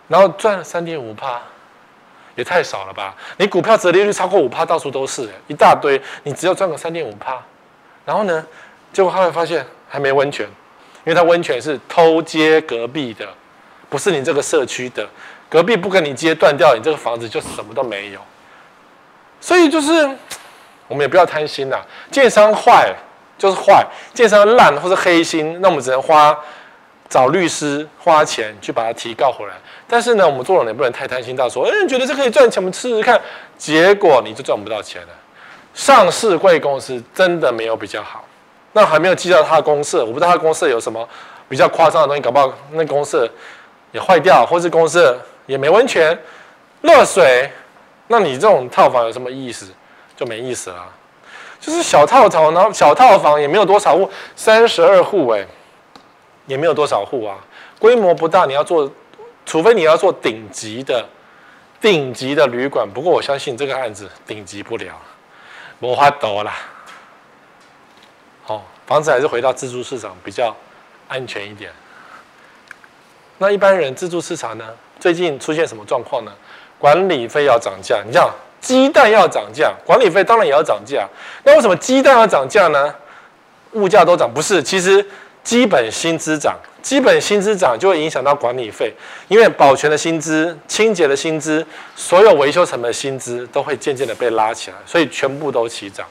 [0.09, 1.41] 然后赚了三点五趴，
[2.35, 3.15] 也太少了吧？
[3.39, 7.43] 你股票折利率超过五趴，到处都是，一大堆，你只要赚个三点五趴，
[8.05, 8.47] 然后呢，
[8.93, 10.47] 结果后来发现还没温泉。
[11.07, 13.25] 因为它温泉是偷接隔壁的，
[13.88, 15.09] 不是你这个社区的，
[15.49, 18.21] 隔壁不跟你接断掉，你这个房子就什么都没有。
[19.40, 19.92] 所以就是
[20.88, 21.77] 我们也不要贪心呐。
[22.11, 22.92] 建商坏
[23.38, 26.37] 就是坏，建商烂或者黑心，那我们只能花
[27.09, 29.55] 找律师花钱去把它提告回来。
[29.87, 33.21] 但是呢，我们做人也不能太贪心到说，哎，你觉得这可以赚钱，我们试试看。
[33.57, 35.09] 结果你就赚不到钱了。
[35.73, 38.25] 上市贵公司真的没有比较好。
[38.77, 41.09] 那还没有计较它的公设，我不知道它公设有什么
[41.49, 43.27] 比较夸张的东西，搞不好那公设
[43.91, 46.17] 也坏掉，或是公设也没温泉、
[46.83, 47.51] 热水。
[48.09, 49.67] 那你这种套房有什么意思？
[50.15, 50.93] 就没意思了。
[51.59, 55.47] 就是小套房，然后小套房也没有多少户，三十二户哎，
[56.45, 57.39] 也没有多少户啊，
[57.79, 58.45] 规模不大。
[58.45, 58.93] 你要做，
[59.47, 61.03] 除非你要做顶级的、
[61.81, 62.87] 顶级的旅馆。
[62.93, 64.93] 不过我相信这个案子顶级不了，
[65.79, 66.53] 没法度啦。
[68.87, 70.55] 房子还是回到自住市场比较
[71.09, 71.70] 安全一点。
[73.38, 74.64] 那一般人自住市场呢？
[74.99, 76.33] 最近出现什么状况呢？
[76.79, 81.07] 管理费要涨价，你像鸡蛋要涨价，管理费当然也要涨价。
[81.44, 82.94] 那为什么鸡蛋要涨价呢？
[83.72, 84.62] 物价都涨，不是？
[84.62, 85.05] 其实
[85.44, 88.94] 基本薪资涨，基本薪资涨就会影响到管理费，
[89.29, 96.07] 因为保全的薪资、清洁的薪资、所有维修成本的薪资都会渐渐的被拉起来，所以全部都齐涨。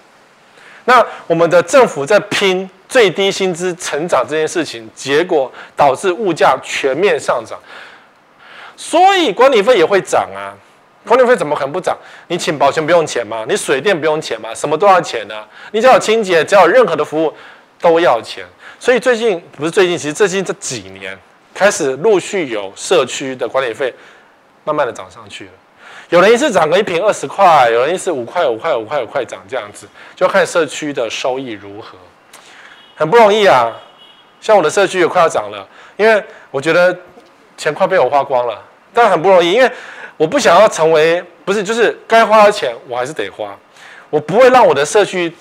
[0.86, 7.60] 那我们的政府在拼最低薪资成长这件事情，结果导致物价全面上涨。
[8.78, 10.54] 所以管理费也会涨啊，
[11.06, 11.98] 管理费怎么可能不涨？
[12.28, 13.46] 你请保全不用钱吗？
[13.48, 14.54] 你水电不用钱吗？
[14.54, 15.48] 什么都要钱呢、啊？
[15.72, 17.34] 你只要有清洁，只要有任何的服务
[17.80, 18.46] 都要钱。
[18.80, 21.18] 所以最近不是最近，其实最近这几年
[21.54, 23.94] 开始陆续有社区的管理费
[24.64, 25.52] 慢慢的涨上去了。
[26.10, 31.98] 有人一次涨个一瓶二十块，有人一次五块五块五块五块涨这样子，就看社区的收益如何，
[32.96, 33.72] 很不容易啊。
[34.40, 36.96] 像我的社区也快要涨了，因为我觉得。
[37.58, 38.62] 钱快被我花光了，
[38.94, 39.72] 但很不容易，因为
[40.18, 43.58] 我不想要成为不是，就是该花的钱我还是得花，
[44.10, 45.34] 我不会让我的社区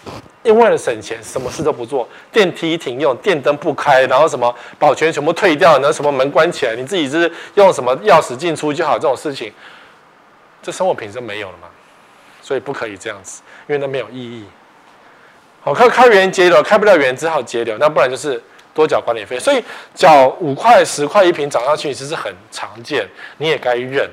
[0.44, 9.53] 因为了省钱什么事都不做，电梯停用，电灯不开，然后什么保全全部退掉，然后什么门关起来，你自己是用什么钥匙进出就好，这种事情，
[10.64, 11.68] 这生活品质没有了嘛，
[12.42, 14.44] 所以不可以这样子，因为那没有意义。
[15.62, 18.42] 好，开开源节流，开不了源只好节流，那不然就是。
[18.74, 24.11] 多缴管理费，所以缴五块十块一坪涨上去，其实很常见，你也该认。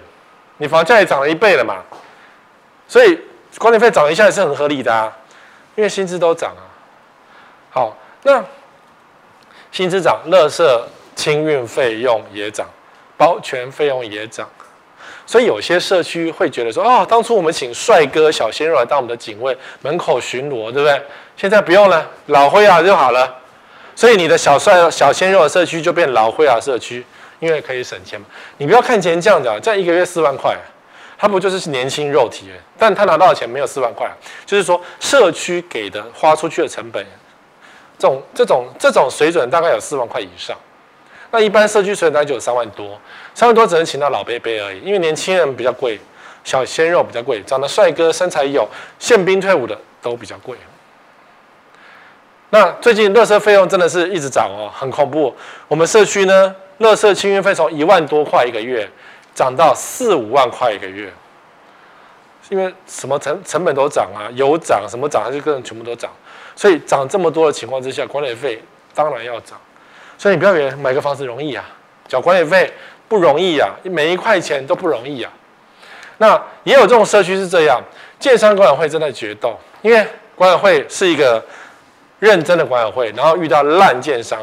[0.58, 1.84] 你房价也涨了一倍了嘛，
[2.88, 3.20] 所以
[3.58, 5.12] 管理费涨一下也是很合理的啊，
[5.74, 6.62] 因为薪资都涨啊。
[7.72, 8.46] 好，那
[9.72, 10.64] 薪资涨，垃圾
[11.16, 12.68] 清运费用也涨，
[13.18, 14.48] 保全费用也涨，
[15.26, 21.02] 所以有些社区会觉得说，哦，当初我们请帅哥小鲜肉来当我们的警卫，门口巡逻，对不对？
[21.38, 23.38] 现在不用了，老灰啊就好了。
[23.96, 27.06] 所以你的小帅、小鲜肉的社区就变老灰啊社区，
[27.40, 28.26] 因为可以省钱嘛。
[28.58, 30.56] 你不要看钱这样讲，这样一个月四万块，
[31.18, 32.50] 他不就是年轻肉体？
[32.78, 34.10] 但他拿到的钱没有四万块，
[34.46, 37.06] 就是说社区给的花出去的成本，
[37.98, 40.58] 这种这种这种水准大概有四万块以上。
[41.30, 43.00] 那一般社区水准大概就有三万多，
[43.34, 46.00] 三万多只能请到老伯伯而已，因为年轻人比较贵，
[46.44, 48.68] 小鲜肉比较贵，长得帅哥、身材有、
[49.00, 50.58] 宪兵退伍的都比较贵。
[52.50, 55.34] 那最近垃圾费用真的是一直涨哦，很恐怖。
[55.70, 58.86] 我们社区呢，垃圾清运费从一万多块一个月，
[59.34, 61.10] 涨到四五万块一个月，
[62.50, 66.12] 因为什么成成本都涨啊，油涨什么涨，还是各种全部都涨，
[66.54, 68.62] 所以涨这么多的情况之下，管理费
[68.94, 69.58] 当然要涨。
[70.18, 71.64] 所以你不要以为买个房子容易啊，
[72.10, 72.72] 缴管理费
[73.12, 75.30] 不容易啊，每一块钱都不容易啊。
[76.20, 77.82] 那也有这种社区是这样，
[78.18, 81.44] 建商管委会正在决斗，因为管委会是一个。
[82.22, 84.40] 认真的管委会，然后遇到烂建商，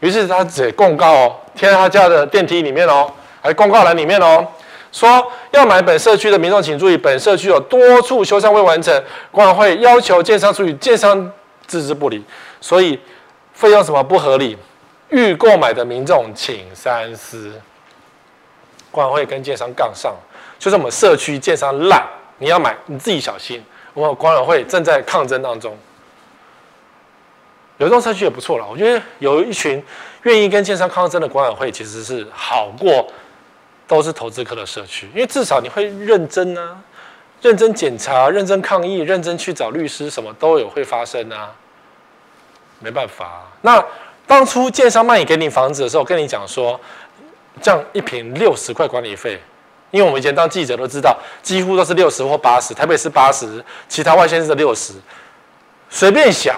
[0.00, 4.46] 于是他写公告哦，贴在他家的电梯里面哦，还公告栏里面哦，
[4.92, 11.32] 说要买本社区的民众请注意，本社区有多处修缮未完成，管委会要求建商处理，建商
[11.66, 12.22] 置之不理，
[12.60, 13.00] 所以
[13.54, 14.54] 费用什么不合理，
[15.08, 17.50] 欲购买的民众请三思。
[18.90, 20.14] 管委会跟建商杠上，
[20.58, 22.06] 就是我们社区建商烂，
[22.38, 23.62] 你要买你自己小心。
[23.94, 25.76] 我们管委会正在抗争当中。
[27.78, 29.82] 有这种社区也不错了，我觉得有一群
[30.22, 33.06] 愿意跟建商抗争的管委会，其实是好过
[33.86, 36.80] 都是投资客的社区，因为至少你会认真啊，
[37.42, 41.52] 认真检查、认真抗议、认真去找律师，什么都有会发生啊。
[42.78, 43.82] 没办法，那
[44.26, 46.78] 当初建商卖给你房子的时候，跟你讲说，
[47.60, 49.40] 这样一瓶六十块管理费，
[49.90, 54.92] 因为我们以前当记者都知道，几乎都是六十或八十，台北是八十，其他外县市是六十，
[55.88, 56.56] 随便想。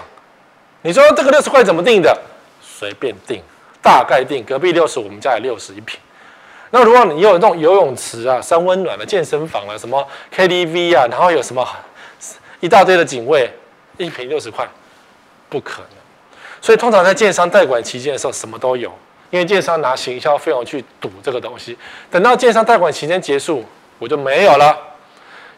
[0.83, 2.17] 你说这个六十块怎么定的？
[2.61, 3.43] 随便定，
[3.83, 4.45] 大概定。
[4.45, 5.99] 隔壁六十，我们家也六十一瓶。
[6.71, 11.67] 那如果你有那种游泳池啊、三温暖的健身房啊、什么 KTV 啊，然后有什么
[12.61, 13.51] 一大堆的警卫，
[13.97, 14.69] 一瓶六十块，
[15.49, 15.91] 不可能。
[16.61, 18.93] 所以通常在建商代管期间的时候，什么都有，
[19.31, 21.77] 因为建商拿行销费用去赌这个东西。
[22.11, 23.65] 等到建商贷款期间结束，
[23.99, 24.77] 我就没有了。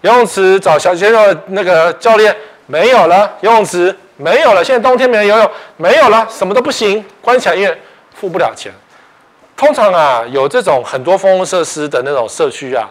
[0.02, 2.34] 游泳池找小鲜肉那个教练
[2.66, 4.64] 没有了，游泳池没有了。
[4.64, 7.78] 现在冬天没人游泳，没有了，什么都不行，关起来因为
[8.14, 8.72] 付不了钱。
[9.56, 12.88] 通常啊，有这种很多公共设施的那种社区啊，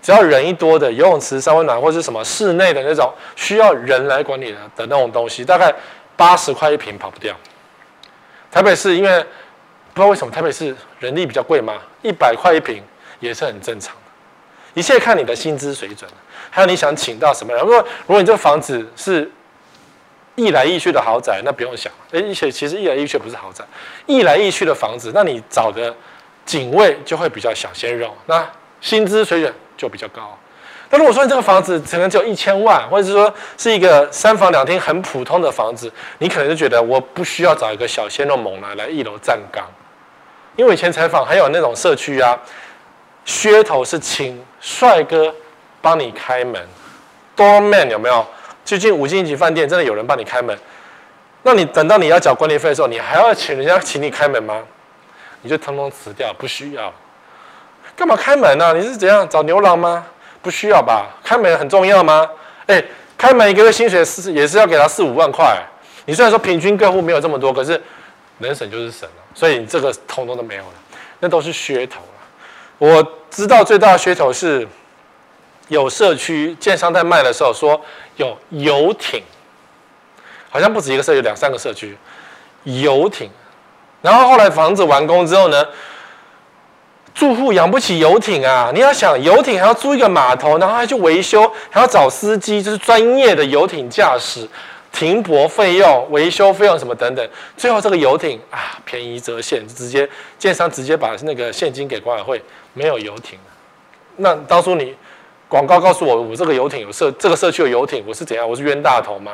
[0.00, 5.74] 只要人一多的游泳池、三温暖或是什么室内的那种需要人来管理的那种东西，大概
[6.14, 7.34] 八十块一平跑不掉。
[8.52, 9.26] 台北市因为
[9.96, 12.82] 不知道为什么台北市人力比较贵嘛，一百块一平
[13.18, 14.00] 也是很正常的。
[14.74, 16.06] 一切看你的薪资水准，
[16.50, 17.62] 还有你想请到什么人。
[17.62, 19.32] 如果如果你这个房子是
[20.34, 21.90] 易来易去的豪宅，那不用想。
[22.12, 23.64] 哎，而且其实易来易去不是豪宅，
[24.04, 25.94] 易来易去的房子，那你找的
[26.44, 28.46] 警卫就会比较小鲜肉，那
[28.82, 30.38] 薪资水准就比较高。
[30.90, 39.66] 那如果说你这个房子可能只有一千万，或者是说是一个三房两厅很普通的房子，你可能就觉得我不需要找一个小鲜肉猛男来一楼站岗。
[40.56, 42.36] 因为以前采访还有那种社区啊，
[43.26, 45.32] 噱头是请帅哥
[45.80, 46.60] 帮你开门
[47.36, 48.26] ，doorman 有没有？
[48.64, 50.58] 最近五星级饭店真的有人帮你开门，
[51.42, 54.60] 那你等到你要缴管理费的时候，你还要请人家请你开门吗？
[55.42, 56.92] 你就通通辞掉，不需要。
[57.94, 58.72] 干嘛开门呢、啊？
[58.72, 60.04] 你是怎样找牛郎吗？
[60.42, 61.06] 不需要吧？
[61.22, 62.28] 开门很重要吗？
[62.66, 62.82] 哎，
[63.16, 65.56] 开门一个月薪水是也是要给他四五万块。
[66.06, 67.80] 你虽然说平均客户没有这么多，可是
[68.38, 69.25] 能省就是省了。
[69.36, 70.74] 所以你这个通通都没有了，
[71.20, 72.00] 那都是噱头。
[72.78, 74.66] 我知道最大的噱头是。
[75.68, 77.80] 有社区建商在卖的时候说
[78.14, 79.20] 有游艇，
[80.48, 81.98] 好像不止一个社区，两三个社区
[82.62, 83.28] 游艇。
[84.00, 85.66] 然后后来房子完工之后呢，
[87.12, 88.70] 住户养不起游艇啊！
[88.72, 94.48] 你要想游艇还要租一个码头，然后还去维修，还要找司机，就是专业的游艇驾驶，
[94.96, 97.28] 停泊费用、维修费用什么等等。
[97.54, 103.38] 最后这个游艇啊，便宜折现，直接建商直接把那个现金给管委会，没有游艇。
[104.16, 104.94] 那当初你。
[105.48, 108.48] 广告告诉我，我这个游艇有社，这个社区有游艇，我是怎样？
[108.50, 109.30] 我是冤大头吗？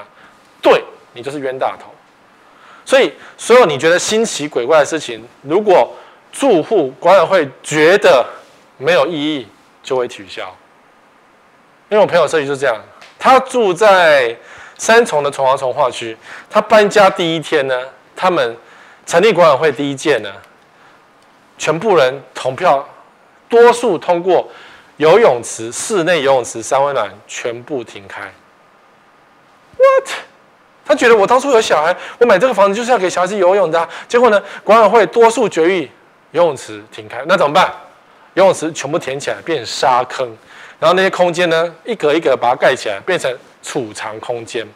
[0.60, 1.86] 对，你就是冤大头。
[2.84, 5.90] 所以，所有你觉得新奇鬼怪的事情，如果
[6.30, 8.22] 住户管委会觉得
[8.76, 9.48] 没有意义，
[9.82, 10.54] 就会取消。
[11.88, 12.76] 因为我朋友社区就是这样，
[13.18, 14.36] 他住在
[14.82, 16.16] 三重的重划重划区，
[16.50, 17.78] 他搬家第一天呢，
[18.16, 18.56] 他们
[19.06, 20.32] 成立管委会第一届呢，
[21.56, 22.84] 全部人投票，
[23.48, 24.48] 多数通过。
[24.96, 28.22] 游泳池、室内游泳池、三温暖全部停开。
[29.76, 30.08] What？
[30.84, 33.88] 他觉得我当初有小孩，我买这个房子就是要给小孩子游泳的。
[34.08, 35.88] 结果呢，管委会多数决议
[36.32, 37.72] 游泳池停开，那怎么办？
[38.34, 40.28] 游泳池全部填起来变沙坑，
[40.80, 44.66] 然后那些空间呢，一格一格把它盖起来，变成储藏空间。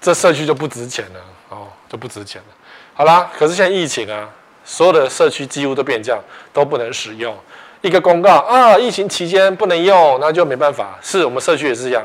[0.00, 2.48] 这社区就不值钱了哦，就不值钱了。
[2.92, 4.28] 好啦，可是现在疫情啊，
[4.64, 6.20] 所有的社区几乎都变这样，
[6.52, 7.34] 都不能使用。
[7.82, 10.98] 一个公告啊，疫情期间不能用，那就没办法。
[11.00, 12.04] 是我们社区也是这样，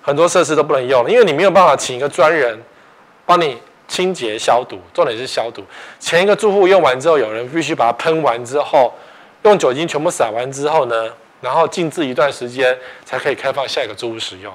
[0.00, 2.60] 很多设施都不能用了，因为你没有办法请一个专人
[3.26, 5.64] 帮你清洁消毒，重点是消毒。
[5.98, 8.94] 前一个住户用完之后，有人必须把它喷完之后，
[9.42, 11.10] 用酒精全部洒完之后呢，
[11.42, 12.74] 然后静置一段时间，
[13.04, 14.50] 才可以开放下一个住户使用。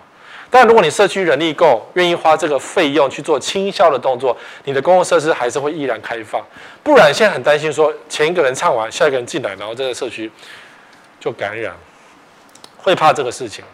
[0.50, 6.42] 但如果你社区人力够，愿意花这个费用去做清消的动作，你的公共设施还是会依然开放。
[6.82, 10.32] 不然现在很担心说，前一个人唱完，下一个人进来，然后这个社区
[11.20, 11.76] 就感染，
[12.78, 13.66] 会怕这个事情。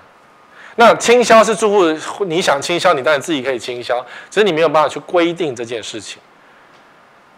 [0.75, 6.19] 那清消是住户你想清消，你当然自己可以清消，只是你没有办法去规定这件事情。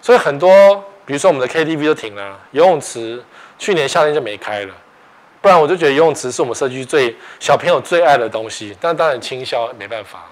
[0.01, 0.49] 所以很多，
[1.05, 3.21] 比如说我们的 KTV 都停了，游泳池
[3.59, 4.73] 去年夏天就没开了。
[5.45, 10.25] 不然我就觉得游泳池是我们社区最小朋友最爱的东西，但当然清消没办法，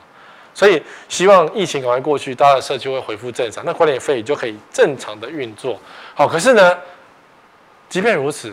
[0.56, 5.80] 所以希望疫情赶快过去，大家的社区会恢复正常，那管理费就可以正常的运作。
[6.16, 6.76] 好，可是呢，
[7.88, 8.52] 即便如此，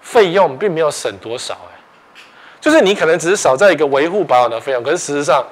[0.00, 1.78] 费用并没有省多少哎，
[2.60, 5.46] 就是你可能只是少在一个维护保养的费用，可是事实上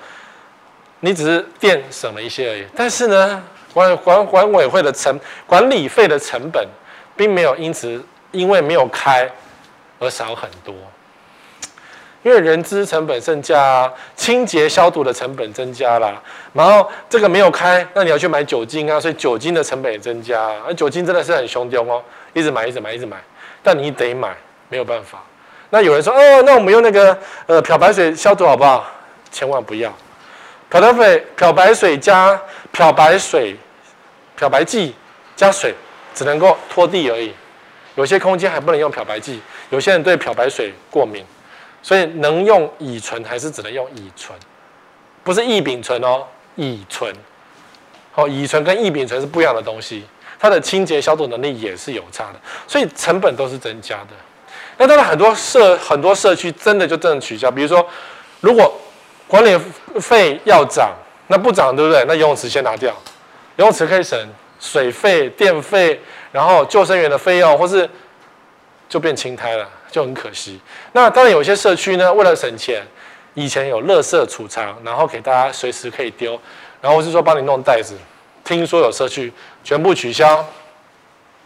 [0.99, 2.67] 你只是电省了一些而已。
[2.75, 3.41] 但是呢，
[3.73, 6.67] 管管管委会的成管理费的成本
[7.17, 8.05] 并没有因此。
[8.37, 9.29] 因为没有开
[9.99, 10.75] 而少很多，
[12.23, 16.23] 因为人资成本增加，清洁消毒的成本增加了，
[16.53, 22.03] 然后这个没有开，那你要去买酒精啊，所以酒精的成本也增加，而酒精真的是很凶丢哦，
[22.35, 23.17] 一直买，一直买，一直买，
[23.63, 24.35] 但你得买，
[24.69, 25.23] 没有办法。
[25.71, 28.85] 那有人说，哦，那我们用那个呃漂白水消毒好不好？
[29.31, 29.93] 千万不要，
[30.71, 32.41] 漂白水漂白水加
[32.73, 33.57] 漂白水
[34.37, 34.95] 漂白剂
[35.35, 35.75] 加水，
[36.15, 37.33] 只能够拖地而已。
[37.97, 39.41] 有些空间还不能用漂白剂，
[39.71, 41.25] 有些人对漂白水过敏，
[41.83, 44.39] 所以能用乙醇还是只能用乙醇，
[45.25, 46.25] 不是异丙醇哦，
[46.55, 47.13] 乙醇。
[48.15, 50.03] 哦，乙醇跟异丙醇是不一样的东西，
[50.39, 54.09] 它的清洁消毒能力也是有差的，所以成本都是增加的。
[54.79, 57.87] 那当然很多社很多社区真的就真的取消，比如说
[58.41, 58.75] 如果
[59.27, 59.55] 管理
[60.01, 60.95] 费要涨，
[61.27, 62.05] 那不涨对不对？
[62.09, 62.91] 那游泳池先拿掉，
[63.57, 64.19] 游泳池可以省
[64.59, 66.01] 水费、电费，
[66.37, 67.89] 然后救生员的费用，或是
[68.91, 70.61] 就变青苔了，就很可惜。
[70.93, 72.87] 那当然有些社区呢，为了省钱，
[73.33, 76.39] 以前有垃圾储藏，然后给大家随时可以丢。
[76.83, 77.95] 然后是说帮你弄袋子，
[78.45, 79.33] 听说有社区
[79.65, 80.47] 全部取消，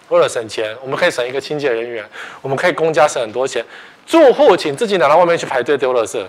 [0.09, 2.05] 为了省钱，我们可以省一个清洁人员，
[2.43, 3.65] 我们可以公家省很多钱，
[4.05, 6.21] 住户请自己拿到外面去排队丢垃圾，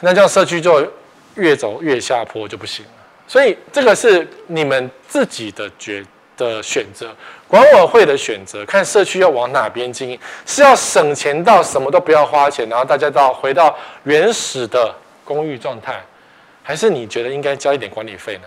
[0.00, 0.92] 那这样社区就
[1.36, 3.01] 越走越下坡就不行了。
[3.32, 6.04] 所以这个是你们自己的决
[6.36, 7.10] 的选择，
[7.48, 13.74] 管委会的选择，看社区要往哪边经营，是要省钱到什么都不要花钱，然后大家到回到
[14.04, 15.98] 原始的公寓状态。
[16.62, 18.42] 还是你觉得应该交一点管理费呢？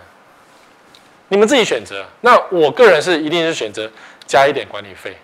[1.26, 2.06] 你们自己选择。
[2.20, 3.90] 那我个人是一定是选择
[4.24, 5.16] 加一点管理费。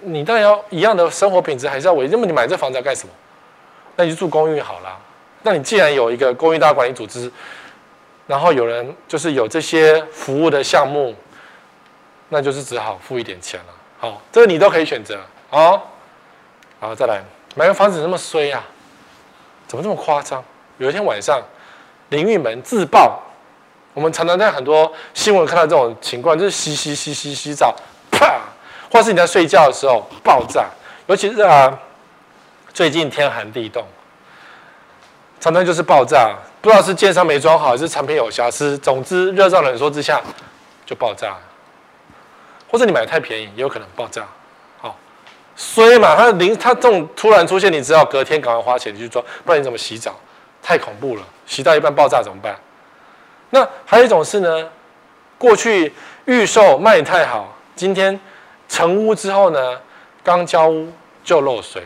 [0.00, 2.08] 你当然要一样的生活品质，还是要维。
[2.08, 3.14] 那么你买这房子要干什么？
[3.94, 4.98] 那你就住公寓好了。
[5.44, 7.30] 那你既然有一个公寓大管理组织，
[8.26, 11.14] 然后有人就是有这些服务的项目，
[12.28, 13.66] 那就是只好付一点钱了。
[13.98, 15.18] 好，这个你都可以选择。
[15.50, 15.90] 好，
[16.80, 17.22] 好，再来
[17.54, 18.64] 买个房子那么衰啊？
[19.66, 20.42] 怎么这么夸张？
[20.78, 21.42] 有一天晚上。
[22.10, 23.18] 淋浴门自爆，
[23.94, 27.74] 我们常常在很多新闻看到这种情况，就是洗洗洗洗洗澡，
[28.10, 28.40] 啪，
[28.92, 30.66] 或是你在睡觉的时候爆炸，
[31.06, 31.76] 尤其是啊，
[32.74, 33.82] 最近天寒地冻，
[35.44, 40.18] 常常就是爆炸，不知道是建商没装好，还是产品有瑕疵，总之热胀冷缩之下
[40.86, 41.36] 就爆炸，
[42.70, 44.22] 或者你买的太便宜，也有可能爆炸。
[44.80, 44.96] 好，
[45.54, 50.18] 所以嘛，它淋它这种突然出现，你只要隔天赶快花钱去装，不然你怎么洗澡？
[50.62, 52.56] 太恐怖了，洗到一半爆炸怎么办？
[53.50, 54.70] 那还有一种是呢，
[55.36, 55.92] 过去
[56.24, 58.18] 预售卖太好，今天
[58.66, 59.78] 成屋之后呢，
[60.22, 60.90] 刚交屋
[61.22, 61.82] 就漏水。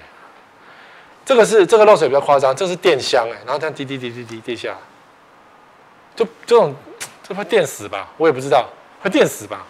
[1.28, 4.74] 这个是这个漏水比较夸张，这是电箱哎，然后这样滴滴滴滴滴滴下，
[6.16, 6.74] 就这种
[7.22, 8.08] 这怕电死吧？
[8.16, 8.66] 我也不知道，
[9.02, 9.66] 会电死吧？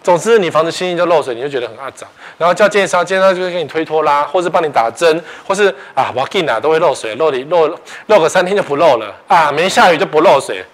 [0.00, 2.06] 总之，你房子轻易就漏水，你就觉得很阿杂，
[2.38, 9.12] 然后叫建商，建商就会给你推拖拉，或是帮你打针，或是啊，我给你啊，都会漏水，漏你漏漏个三天就不漏了。
[9.26, 10.64] 啊，没下雨就不漏水，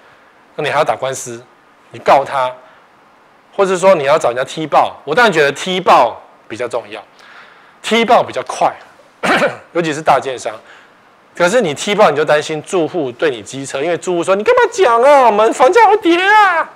[0.56, 1.42] 那你还要打官司，
[1.92, 2.54] 你告他，
[3.56, 7.02] 或是说你要找人家踢爆，我当然觉得踢爆比较重要，
[7.80, 8.70] 踢爆比较快，
[9.72, 10.54] 尤其是大建商，
[11.34, 16.70] 可是你踢爆你就担心住户对你机车，因为住户说你干嘛讲啊，我们房价会跌啊。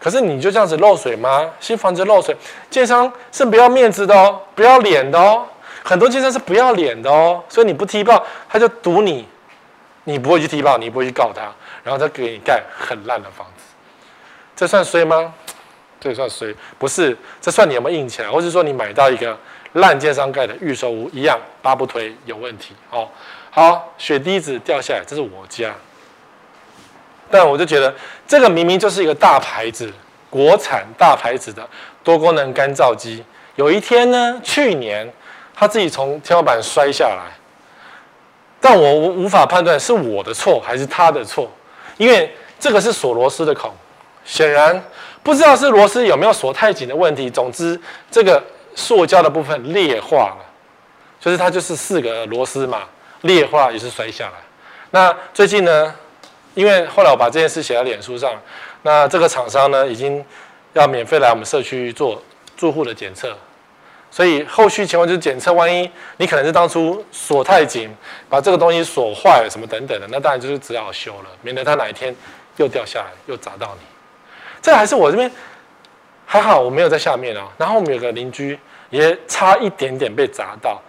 [0.00, 1.50] 可是你就这样子漏水吗？
[1.58, 2.36] 新房子漏水，
[2.70, 5.44] 建商是不要面子的哦，不要脸的哦。
[5.82, 9.26] 很多建商是不要脸的哦，所以你不踢爆，他就赌你，
[10.04, 11.42] 你不会去踢爆，你不会去告他，
[11.82, 13.64] 然后他给你盖很烂的房子，
[14.54, 15.32] 这算衰吗？
[15.98, 16.54] 这算衰？
[16.78, 19.36] 不是，这算你有没有硬起来，或是说你买到一个
[19.74, 23.08] 烂建商盖的预售屋一样，八不推有问题哦。
[23.50, 25.74] 好，血滴子掉下来，这是我家。
[27.30, 27.94] 但我就觉得，
[28.26, 29.92] 这个明明就是一个大牌子，
[30.30, 31.66] 国产大牌子的
[32.02, 33.22] 多功能干燥机。
[33.56, 35.10] 有一天呢，去年
[35.54, 37.36] 他自己从天花板摔下来，
[38.60, 41.50] 但我无无法判断是我的错还是他的错，
[41.96, 43.72] 因为这个是锁螺丝的孔，
[44.24, 44.82] 显然
[45.22, 47.28] 不知道是螺丝有没有锁太紧的问题。
[47.28, 47.78] 总之，
[48.10, 48.42] 这个
[48.78, 50.46] 塑胶的部分裂化了，
[51.18, 52.84] 就是它就是四个螺丝嘛，
[53.22, 54.34] 裂化也是摔下来。
[54.90, 55.92] 那最近呢？
[56.54, 58.32] 因为后来我把这件事写在脸书上，
[58.82, 60.24] 那这个厂商呢，已经
[60.72, 62.20] 要免费来我们社区做
[62.56, 63.36] 住户的检测，
[64.10, 67.94] 所以后续情况就是检测，万一你可能是当初锁太紧，
[68.28, 72.12] 把这个东西锁坏了什么等等的，那当然就是只好修了，免得它哪一天
[72.56, 73.86] 又掉下来又砸到你。
[74.60, 75.30] 这还是我这边
[76.26, 77.46] 还好，我没有在下面啊。
[77.56, 78.58] 然后我们有个邻居
[78.90, 80.80] 也差一点点被砸到，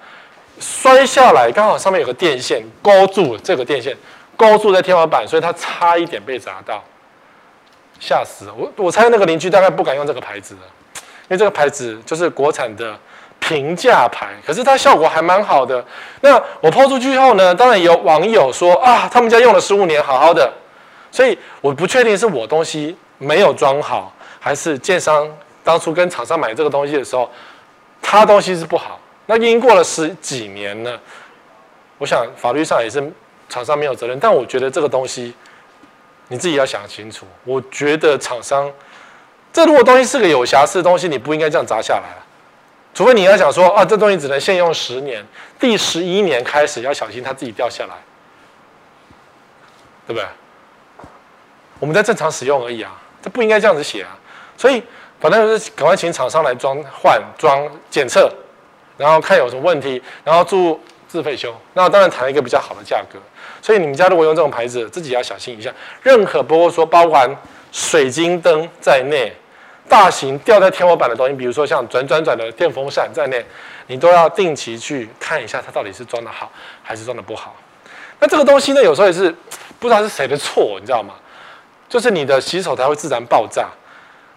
[0.59, 3.95] 摔下来刚好上面有个电线勾住这个电线。
[4.37, 6.81] 勾住在天花板，所以他差一点被砸到，
[7.99, 8.49] 吓死！
[8.57, 10.61] 我我猜那个邻居大概不敢用这个牌子了，
[10.95, 12.97] 因为这个牌子就是国产的
[13.41, 15.83] 平价牌，可是它效果还蛮好的。
[16.21, 20.49] 那我抛出去后呢，当然有网友说啊，他们家用了十五年，好好的。
[21.11, 25.29] 所以我不确定是我东西没有装好，还是建商
[25.65, 27.29] 当初跟厂商买这个东西的时候，
[28.01, 28.99] 他东西是不好。
[29.25, 30.99] 那已经过了十几年了，
[31.97, 33.11] 我想法律上也是。
[33.51, 35.33] 厂商没有责任，但我觉得这个东西
[36.27, 37.25] 你自己要想清楚。
[37.43, 38.71] 我觉得厂商，
[39.51, 42.03] 这如果东西是个有瑕疵的东西，你不应该这样砸下来。
[42.93, 45.25] 除非你要想说，啊，这东西只能限用十年，
[45.59, 47.95] 第十一年开始要小心它自己掉下来，
[50.05, 50.27] 对不对？
[51.79, 54.15] 我们在正常使用而已啊，这不应该这样子写啊。
[54.55, 54.83] 所以
[55.19, 58.31] 反正就是赶快请厂商来装换装检测，
[58.97, 61.53] 然后看有什么问题，然后注自费修。
[61.73, 63.19] 那当然谈一个比较好的价格。
[63.61, 65.69] 所以你们家如果用这种牌子，自己要小心一下。
[66.01, 67.29] 任何包括说包含
[67.71, 69.35] 水晶灯在内，
[69.89, 73.45] 大型吊在天花板的东西，比如说像转转转的电风扇在内，
[73.87, 76.49] 你都要定期去看一下它到底是装的好
[76.81, 77.53] 还是装的不好。
[78.19, 79.35] 那这个东西呢，有时候也是
[79.79, 81.15] 不知道是谁的错，你知道吗？
[81.89, 83.67] 就是你的洗手台会自然爆炸。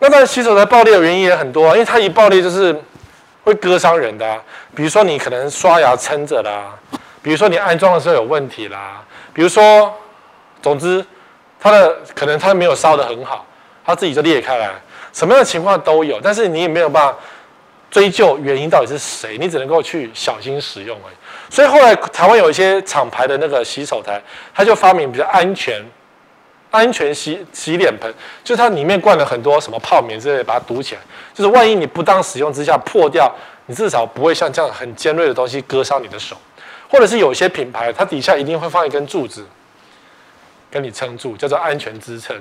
[0.03, 2.77] 那当然洗手台爆裂的原因也很多，因为它一爆裂就是
[3.45, 4.37] 会割伤人的。
[4.75, 6.77] 比如说你可能刷牙撑着啦，
[7.23, 9.01] 比如说你安装的时候有问题啦。
[9.33, 9.95] 比如说，
[10.61, 11.07] 总之，
[11.61, 13.47] 它的可能它没有烧得很好，
[13.87, 14.73] 它自己就裂开来，
[15.13, 17.17] 什么样的情况都有，但是你也没有办法
[17.89, 21.15] 追究原因到底是谁，你只能够去小心使用而已。
[21.49, 24.21] 所以后来台湾有一些厂牌的那个洗手台，
[24.53, 25.81] 它就发明比较安全、
[26.73, 28.13] 安全洗洗脸盆，
[28.43, 31.01] 就它里面灌了很多什么泡棉之类，把它堵起来，
[31.33, 33.33] 就是万一你不当使用之下破掉，
[33.67, 36.37] 你至少不会像这样很尖锐的东西割伤你的手。
[36.89, 39.47] 或者是有些品牌，它底下一定会放一根柱子，
[40.71, 42.37] 跟你撑住，叫做安全支撑。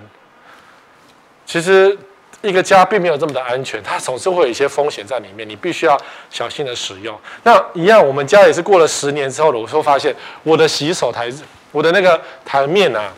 [1.45, 1.97] 其实
[2.41, 5.97] 一个家并没有这么的安全，它总是会有一些风险在里面，你必须要
[6.29, 7.17] 小心的使用。
[7.43, 10.13] 那一样，我们家也是过了十年之后的，我说发现
[10.43, 11.31] 我的洗手台，
[11.71, 13.09] 我的那个台面啊，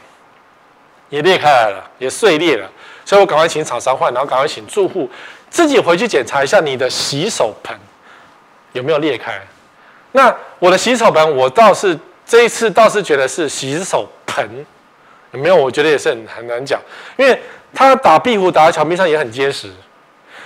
[1.13, 2.67] 也裂开来了，也碎裂了，
[3.05, 5.07] 所以我赶快请厂商换，然后赶快请住户
[5.47, 7.77] 自己回去检查一下你的洗手盆
[8.71, 9.39] 有没有裂开。
[10.13, 11.95] 那我的洗手盆，我倒是
[12.25, 14.65] 这一次倒是觉得是洗手盆，
[15.33, 15.55] 有没有？
[15.55, 16.81] 我觉得也是很很难讲，
[17.15, 17.39] 因为
[17.75, 19.69] 它打壁虎打在墙壁上也很结实，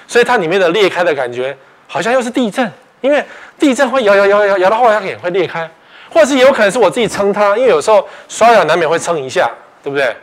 [0.06, 1.58] 所以它里面的裂开的感觉
[1.88, 3.24] 好像又是地震，因为
[3.58, 5.70] 地震会摇摇摇摇摇到后来也会裂开，
[6.10, 9.50] 或者是有可能是我自己撑它，因为有时候刷牙难免会撑一下，
[9.82, 10.14] 对不对？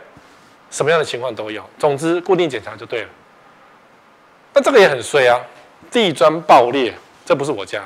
[0.75, 3.07] 什么样的情况都有，总之固定检查就对了。
[4.53, 5.39] 那这个也很衰啊，
[5.89, 6.93] 地砖爆裂，
[7.25, 7.81] 这不是我家。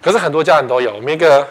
[0.00, 1.46] 可是很多家人都有，我们一个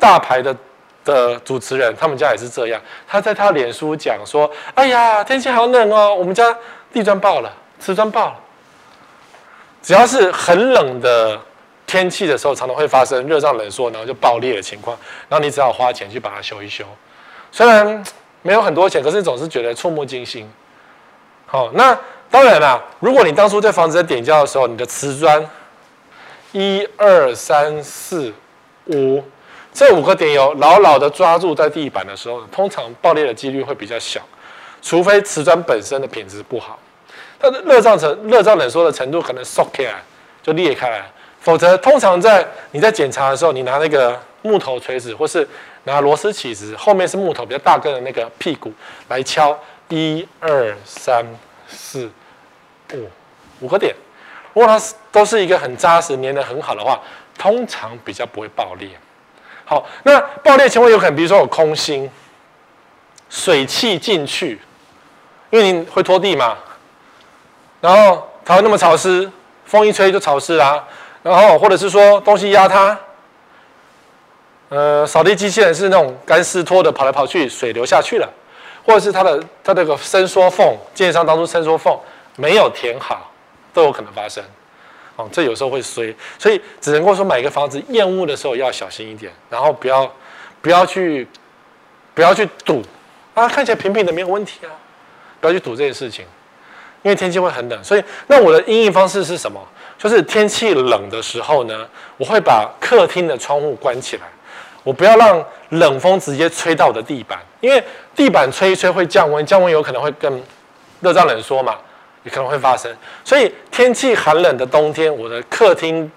[0.00, 0.56] 大牌的
[1.04, 2.82] 的主持人，他们家也是这样。
[3.06, 6.52] 他在他脸书讲说：“哎呀，天气好冷哦，我们家
[6.92, 8.40] 地砖爆了，瓷砖爆了。
[9.80, 11.40] 只要是很冷的
[11.86, 14.98] 天气的时候，常常会发生热胀冷缩，然后就爆裂的情况。
[15.28, 16.84] 然后你只好花钱去把它修一修，
[17.52, 18.02] 虽然
[18.42, 20.48] 没有很多钱，可是总是觉得触目惊心。
[21.46, 21.98] 好，那
[22.30, 25.44] 当然啦，如果你当初在房子在点胶的时候，你的瓷砖。
[26.52, 28.32] 一二三四
[28.86, 29.22] 五，
[29.70, 34.22] 这五个点有牢牢的抓住在地板的时候，通常爆裂的几率会比较小，
[34.80, 36.78] 除非瓷砖本身的品质不好，
[37.38, 40.02] 它的热胀成热胀冷缩的程度可能缩开来
[40.42, 41.04] 就裂开来，
[41.38, 45.46] 否则通常在你在检查的时候，你拿那个木头锤子或是
[45.88, 48.72] 拿螺丝起子，后面是木头比较大个的那个屁股
[49.08, 49.58] 来敲
[49.88, 51.24] 一二三
[51.68, 52.10] 四
[52.92, 53.08] 五
[53.60, 53.94] 五个点。
[54.54, 57.00] 如果它是都是一个很扎实、粘的很好的话，
[57.38, 58.88] 通常比较不会爆裂。
[59.64, 62.10] 好，那爆裂情况有可能，比如说有空心，
[63.28, 64.60] 水汽进去，
[65.50, 66.56] 因为你会拖地嘛，
[67.80, 69.30] 然后它会那么潮湿，
[69.64, 70.82] 风一吹就潮湿啦。
[71.22, 72.98] 然后或者是说东西压它，
[74.68, 78.28] 呃，扫地机器人是那种干湿拖的，跑来跑去，水流下去了，
[78.84, 81.98] 或者是它的它这个伸缩缝，建商当初伸缩缝
[82.36, 83.24] 没有填好。
[83.74, 84.42] 都有可能发生，
[85.14, 90.10] 哦，这有时候会衰，所以只能够说买一个房子验屋的时候要小心一点，然后不要
[90.60, 91.28] 不要去
[92.12, 92.82] 不要去赌
[93.34, 94.72] 啊，看起来平平的没有问题啊，
[95.40, 96.24] 不要去赌这件事情，
[97.02, 99.60] 因为天气会很冷，所以那我的应应方式是什么？
[99.96, 104.22] 就是天气冷的时候呢，我会把客厅的窗户关起来，
[104.84, 107.82] 我不要让冷风直接吹到我的地板，因为
[108.14, 110.42] 地板吹一吹会降温，降温有可能会跟
[111.00, 111.76] 热胀冷缩嘛。
[112.24, 116.10] 也可能会发生，所以天气寒冷的冬天，我的客厅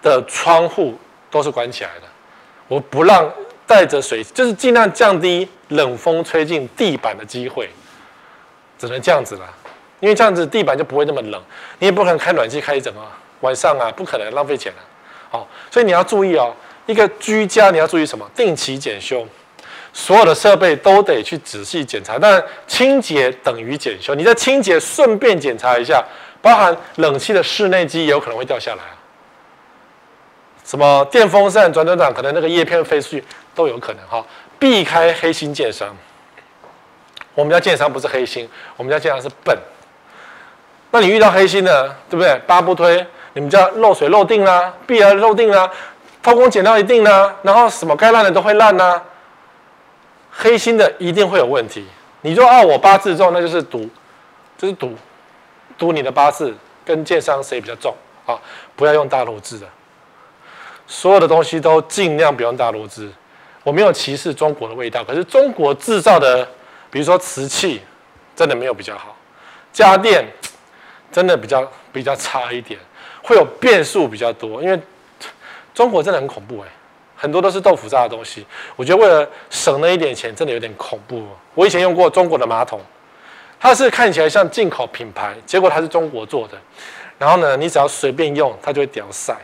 [0.00, 0.96] 的窗户
[1.30, 2.06] 都是关起来的，
[2.68, 3.30] 我不让
[3.66, 7.68] 带着水，就是尽量降低冷风吹进地板的机会，
[8.78, 9.44] 只能这样子了，
[9.98, 11.42] 因为这样子地板就不会那么冷，
[11.80, 13.00] 你也不可能开暖气开一整个
[13.40, 14.78] 晚上啊，不可能浪费钱了，
[15.28, 16.54] 好，所以你要注意哦，
[16.88, 18.28] 一个居家你要注意什么？
[18.34, 19.26] 定期检修。
[19.92, 24.14] 所有的设备都得去仔细检查，但清洁等于检修。
[24.14, 26.02] 你在清洁顺便检查一下，
[26.40, 28.82] 包含冷气的室内机也有可能会掉下来。
[30.64, 33.24] 什么电风扇转转转，可能那个叶片飞出去
[33.54, 34.24] 都有可能哈。
[34.58, 35.94] 避开黑心建商。
[37.34, 39.56] 我们家建商不是黑心，我们家建商是笨。
[40.90, 42.40] 那你遇到黑心的，对不对？
[42.46, 45.70] 八不推，你们家漏水漏定啦，壁癌漏定啦，
[46.28, 49.00] 偷工减料一定呢，然后什么该烂的都会烂呐。
[50.30, 51.86] 黑心的一定会有问题。
[52.20, 53.88] 你说啊，我八字重，那就是赌，
[54.58, 54.94] 就是赌，
[55.78, 56.54] 赌你的八字
[56.84, 57.94] 跟建商谁比较重
[58.26, 58.38] 啊？
[58.76, 59.66] 不要用大陆制的，
[60.86, 63.10] 所有的东西都尽量不用大陆制。
[63.64, 66.46] 我没有歧视中国的味道，可是中国制造的，
[66.90, 67.80] 比如说瓷器，
[68.36, 69.16] 真的没有比较好，
[69.72, 70.24] 家电
[71.10, 72.78] 真的比较比较差一点，
[73.22, 74.78] 会有变数比较多，因为
[75.78, 76.68] 中国真的很恐怖哎。
[77.14, 81.24] 很多都是豆腐渣的东西，我觉得为了省那一点钱，真的有点恐怖。
[81.54, 82.80] 我以前用过中国的马桶，
[83.60, 86.58] 它是看起来像进口品牌，结果它是中国做的。
[87.16, 89.36] 然后呢，你只要随便用，它就会掉色。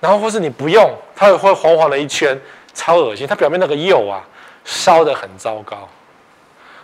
[0.00, 2.36] 然后或是你不用，它会黄黄的一圈，
[2.74, 3.24] 超恶心。
[3.24, 4.20] 它表面那个釉啊，
[4.64, 5.88] 烧得很糟糕，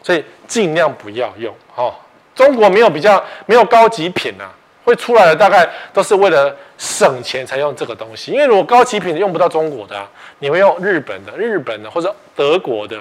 [0.05, 1.93] 所以尽量不要用哦。
[2.33, 4.47] 中国没有比较，没有高级品啊。
[4.87, 10.09] 会出来的大概都是为了省钱才用这个东西，因为如果高级品用不到中国的啊，
[10.39, 12.97] 你会用日本的、日本的或者德国的，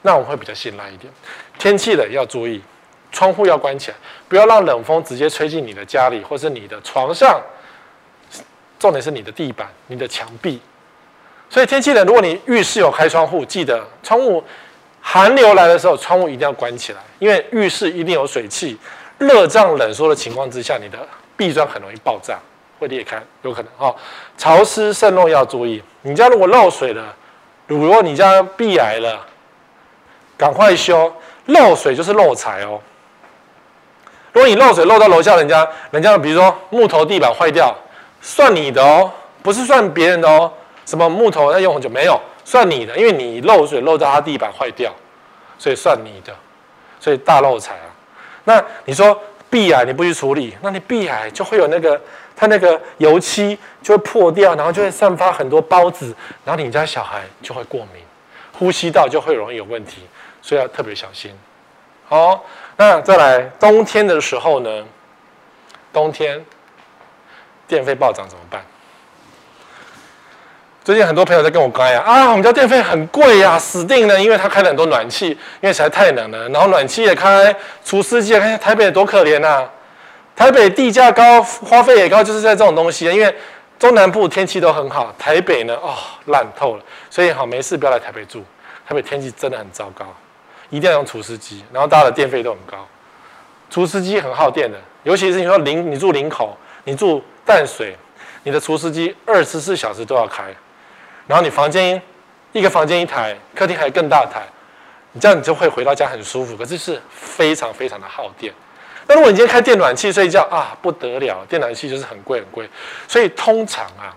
[0.00, 1.12] 那我们会比较信赖一点。
[1.58, 2.62] 天气冷要注意，
[3.12, 3.96] 窗户要关起来，
[4.30, 7.38] 不要让冷风直接吹进你的家里或是你的床上。
[8.78, 10.58] 重点是你的地板、你的墙壁。
[11.50, 14.42] 所以天气冷，如果你浴室有开窗户，记得窗户
[15.02, 18.78] 寒流来的时候，窗户一定要关起来，因为浴室一定有水汽，
[19.18, 20.98] 热胀冷缩的情况之下，你的。
[21.36, 22.38] 壁砖很容易爆炸，
[22.78, 23.94] 会裂开，有可能哦。
[24.38, 25.82] 潮湿渗漏要注意。
[26.02, 27.14] 你家如果漏水了，
[27.66, 29.20] 如果你家壁癌了，
[30.36, 31.12] 赶快修。
[31.46, 32.80] 漏水就是漏财哦。
[34.32, 37.74] 如果你漏水漏到楼下人家，人家比如说木头地板坏掉，
[38.20, 39.10] 算你的哦，
[39.42, 40.52] 不是算别人的哦。
[40.84, 44.92] 什么木头要用很久没有，算你的，因为你漏水漏到他地板坏掉，
[45.58, 46.34] 所以算你的，
[46.98, 47.86] 所以大漏财啊。
[48.44, 49.20] 那你说？
[49.50, 52.00] 壁癌你不去处理，那你壁癌就会有那个
[52.34, 58.02] 它那个油漆就会破掉，然后就会散发很多孢子，然后你家小孩就会过敏，
[58.52, 60.02] 呼吸道就会容易有问题，
[60.42, 61.32] 所以要特别小心。
[62.08, 62.44] 好，
[62.76, 64.84] 那再来冬天的时候呢？
[65.92, 66.44] 冬天
[67.66, 68.62] 电费暴涨怎么办？
[70.86, 77.52] 最近很多朋友在跟我讲呀，啊，我们家电费很贵呀，死定了，因为他开了很多暖气，因为实在太冷了，然后暖气也开，
[77.84, 79.68] 除湿机也开，台北多可怜呐！
[80.36, 83.06] 台北地价高，花费也高，就是在这种东西。
[83.06, 83.34] 因为
[83.80, 85.92] 中南部天气都很好，台北呢，哦，
[86.26, 88.44] 烂透了，所以好没事不要来台北住，
[88.88, 90.04] 台北天气真的很糟糕，
[90.70, 92.86] 一定要用除湿机，然后大家的电费都很高，
[93.68, 97.96] 除湿机很耗电的，尤其是你说林，你住林口，你住淡水，
[98.44, 100.44] 你的除湿机二十四小时都要开。
[101.26, 102.00] 然后你房间
[102.52, 104.42] 一个房间一台，客厅还有更大台，
[105.12, 106.56] 你这样你就会回到家很舒服。
[106.56, 108.52] 可是是非常非常的耗电。
[109.08, 112.68] 那如果你今天开电暖气睡觉啊，不得了，电暖气就是很贵很贵。
[113.06, 114.14] 所以通常啊，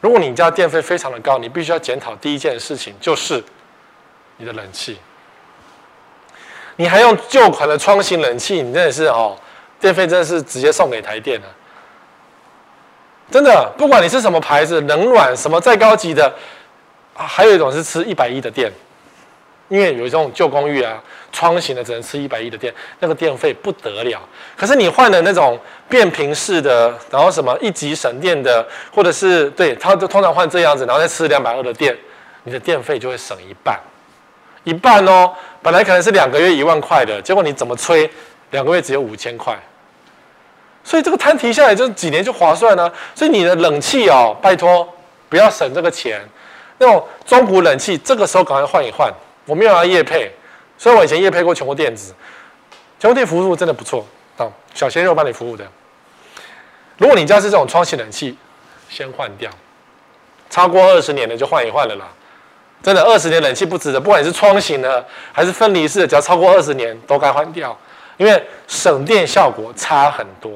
[0.00, 3.42] 如果你家电费非常的高，你必须要检讨第一件事情就是
[4.36, 4.98] 你的冷气。
[6.76, 9.36] 你还用旧款的窗型冷气，你真的是哦，
[9.80, 11.46] 电费真的是直接送给台电了。
[13.30, 16.26] 真的，不管你是什么牌子，冷暖什么再高级的，
[17.14, 18.72] 啊，还有一种是吃一百一的电，
[19.68, 20.98] 因为有一种旧公寓啊，
[21.30, 24.18] 窗型的只能吃一百一的电，那个电费不得了。
[24.56, 25.60] 可是你换的那种
[25.90, 31.94] 变频式的，然后什么一级省电的，或者是对，它就通常换这样子，然后再吃两百二的电，
[32.44, 33.78] 你的电费就会省一半，
[34.64, 35.30] 一半哦。
[35.60, 38.10] 本来可能是两个月一万块的，结果你怎么吹，
[38.52, 39.54] 两个月只有五千块。
[40.88, 42.90] 所以这个摊提下来，就几年就划算了。
[43.14, 44.88] 所以你的冷气哦，拜托
[45.28, 46.26] 不要省这个钱。
[46.78, 49.12] 那种中古冷气，这个时候赶快换一换。
[49.44, 50.32] 我没有要业配，
[50.78, 52.14] 所以我以前业配过全国电子，
[52.98, 54.06] 全国电服务真的不错，
[54.38, 55.66] 啊，小鲜肉帮你服务的。
[56.96, 58.34] 如果你家是这种窗型冷气，
[58.88, 59.50] 先换掉。
[60.48, 62.08] 超过二十年的就换一换了啦。
[62.82, 67.78] 真的，二十年冷气不值得，不管你是窗型的还是分离式的，只要超过二十年都该换掉，
[68.16, 70.50] 因为省电效果差很多。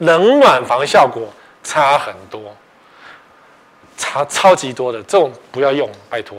[0.00, 1.22] 冷暖房效果
[1.62, 2.40] 差很多，
[3.96, 6.36] 差超级多的，这种不要用，拜托，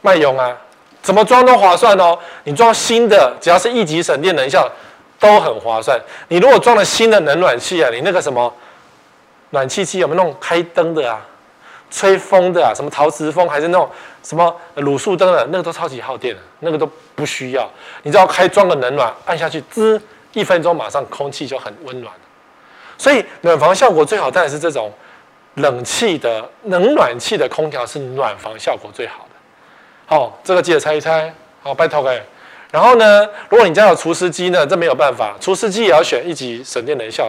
[0.00, 0.56] 卖用啊！
[1.02, 2.16] 怎么装都划算哦。
[2.44, 4.70] 你装新的，只要是一级省电能效，
[5.18, 5.98] 都很划算。
[6.28, 8.52] 你如果装了新的冷暖气啊，你那个什么
[9.50, 11.20] 暖气机有没有那种开灯的啊？
[11.90, 12.72] 吹风的啊？
[12.74, 13.90] 什么陶瓷风还是那种
[14.22, 15.46] 什么卤素灯的？
[15.50, 17.68] 那个都超级耗电的，那个都不需要。
[18.02, 20.00] 你只要开装个冷暖，按下去，滋，
[20.34, 22.12] 一分钟马上空气就很温暖。
[23.02, 24.88] 所以暖房效果最好，当然是这种
[25.54, 29.30] 冷气的冷暖气的空调是暖房效果最好的。
[30.06, 31.34] 好，这个记得猜一猜。
[31.64, 32.22] 好，拜托哎。
[32.70, 37.28] 然后呢，如果你家有除湿机呢，这没有办法，除湿机也要选一级省电能效。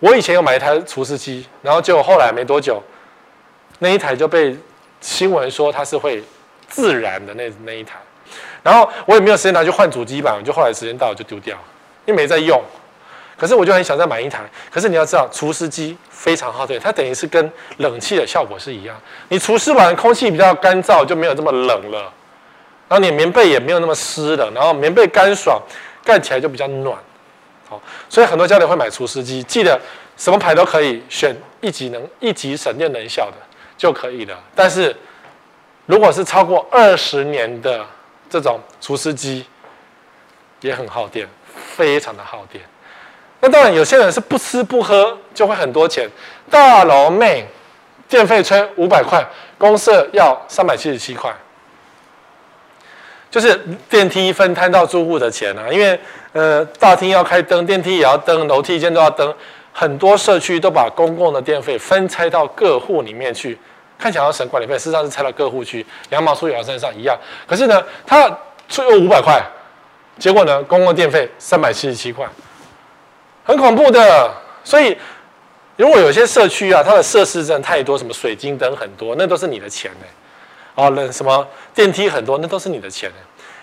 [0.00, 2.82] 我以前有买一台除湿机，然后结果后来没多久，
[3.78, 4.56] 那一台就被
[5.00, 6.20] 新闻说它是会
[6.66, 7.94] 自燃的那那一台，
[8.60, 11.56] 然后我也没有时间拿去换主机板，就后来时间到了就丢掉，
[12.06, 12.60] 因为没在用。
[13.36, 14.42] 可是我就很想再买一台。
[14.70, 18.96] 可是你要知道，除湿机非常耗电，它等于是跟冷气的效果是一样。
[19.28, 22.12] 你除湿完，空气比较干燥，就没有这么冷了。
[22.88, 25.60] 然后你棉被也没有那么湿了，然后棉被干爽，
[26.04, 26.96] 盖起来就比较暖。
[27.68, 29.80] 好，所以很多家里会买除湿机，记得
[30.16, 33.36] 什么牌都可以选一级能一级省电能效的
[33.76, 34.38] 就可以了。
[34.54, 34.96] 但是
[35.84, 37.84] 如果是超过二十年的
[38.30, 39.44] 这种除湿机，
[40.60, 41.28] 也很耗电，
[41.76, 42.64] 非常的耗电。
[43.40, 46.08] 那当然，有些人是不吃不喝就会很多钱。
[46.50, 47.46] 大楼妹
[48.08, 49.24] 电费吹五百块，
[49.58, 51.30] 公社要三百七十七块，
[53.30, 53.60] 就是
[53.90, 55.66] 电梯分摊到住户的钱啊。
[55.70, 55.98] 因为
[56.32, 59.32] 呃，大厅要开灯，电梯也要灯，楼梯间都要灯。
[59.72, 63.58] 很多社区都把公共的电费分拆到各户里面去，
[63.98, 67.14] 看起来要省管理费，事实上是拆到各户去，羊毛出羊身上一样。
[67.46, 68.26] 可是呢，他
[68.68, 69.42] 出五百块，
[70.18, 72.26] 结果呢，公共电费三百七十七块。
[73.46, 74.34] 很恐怖的，
[74.64, 74.98] 所以
[75.76, 80.06] 如果有些社区啊，它的设施真的太多，什么水晶灯很多，那都是你的钱呢。
[80.74, 83.16] 哦，那什么电梯很多，那都是你的钱呢。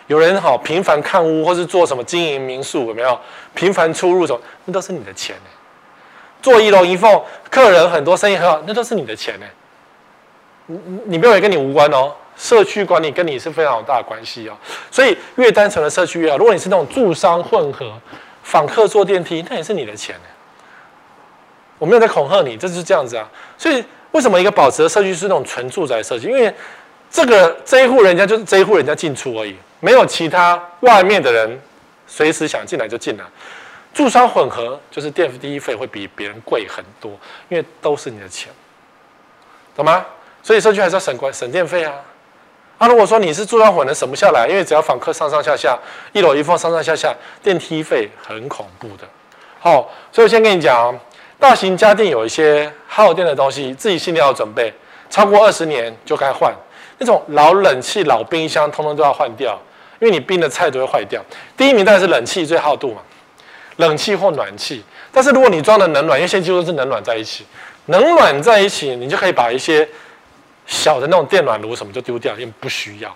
[0.08, 3.20] 有人好频繁看屋，或是做什么经营民宿，有没有
[3.54, 5.50] 频繁出入什么，那都是你的钱呢。
[6.42, 9.46] 做一楼一凤，客人很多，生意很好，那都是你的钱呢。
[10.68, 14.56] 你你没有跟你无关哦，社区管理跟你是非常有大关系哦。
[14.90, 16.38] 所以越单纯的社区越好。
[16.38, 17.92] 如果你是那种住商混合。
[18.44, 20.16] 访客坐电梯，那也是你的钱。
[21.80, 23.28] 我没有在恐吓你，这就是这样子啊。
[23.58, 26.28] 所以为什么一个保值的社区是那种纯住宅设计？
[26.28, 26.54] 因为
[27.10, 31.60] 这个这一户人家就是这一户人家进出而已，没有其他外面的人
[32.08, 33.24] 随时想进来就进来。
[33.94, 37.12] 住商混合就是电梯费会比别人贵很多，
[37.50, 38.52] 因为都是你的钱，
[39.76, 40.06] 懂吗？
[40.42, 41.94] 所以社区还是要省管省电费啊。
[42.78, 45.78] 啊，如果说你是住商混的省不下来，因为只要访客上上下下，
[46.12, 49.08] 一楼一凤上上下下，电梯费很恐怖的。
[49.60, 50.94] 好、所以我先跟你讲，
[51.40, 54.74] 大型家电有一些耗电的东西，自己心里要准备，
[55.10, 56.54] 超过二十年就该换。
[56.98, 59.58] 那种老冷气、老冰箱，通通都要换掉，
[60.00, 61.24] 因为你冰的菜都会坏掉。
[61.56, 63.02] 第一名当然是冷气最耗度嘛，
[63.78, 64.84] 冷气或暖气。
[65.12, 67.46] 但是如果你装的冷暖，因为现在几乎都是冷暖在一起，
[67.86, 69.88] 冷暖在一起，你就可以把一些。
[70.66, 73.16] 小的那种电暖炉什么就丢掉，因为不需要，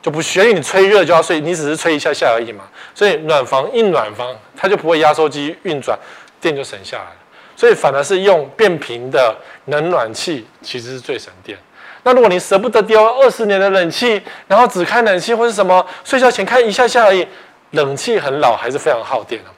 [0.00, 2.64] 就不需要，因为你吹热就要睡，你只是吹一下下而已嘛。
[2.94, 5.98] 所以暖房一暖房，它就不会压缩机运转，
[6.40, 7.16] 电就省下来了。
[7.56, 9.36] 所以反而是用变频的
[9.66, 11.58] 冷暖气，其实是最省电。
[12.02, 17.26] 那如果你舍不得丢二十年的冷气，然后只开冷气或是什么睡觉前开一下下而已，
[17.70, 19.50] 冷气很老还是非常耗电的。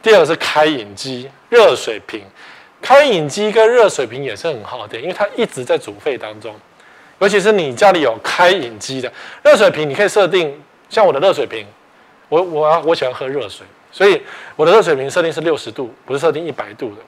[0.00, 2.22] 第二个是开饮机、热水瓶。
[2.80, 6.54] 开饮机跟热水瓶也是很耗电，因为它一直在煮沸当中。
[7.18, 9.12] 尤其是你家里有开饮机的
[9.42, 10.56] 热水瓶，你可以设定
[10.88, 11.66] 像我的热水瓶，
[12.28, 14.22] 我我我喜欢喝热水，所以
[14.54, 17.02] 我的热水瓶设定是六十度，不是设定一百度的。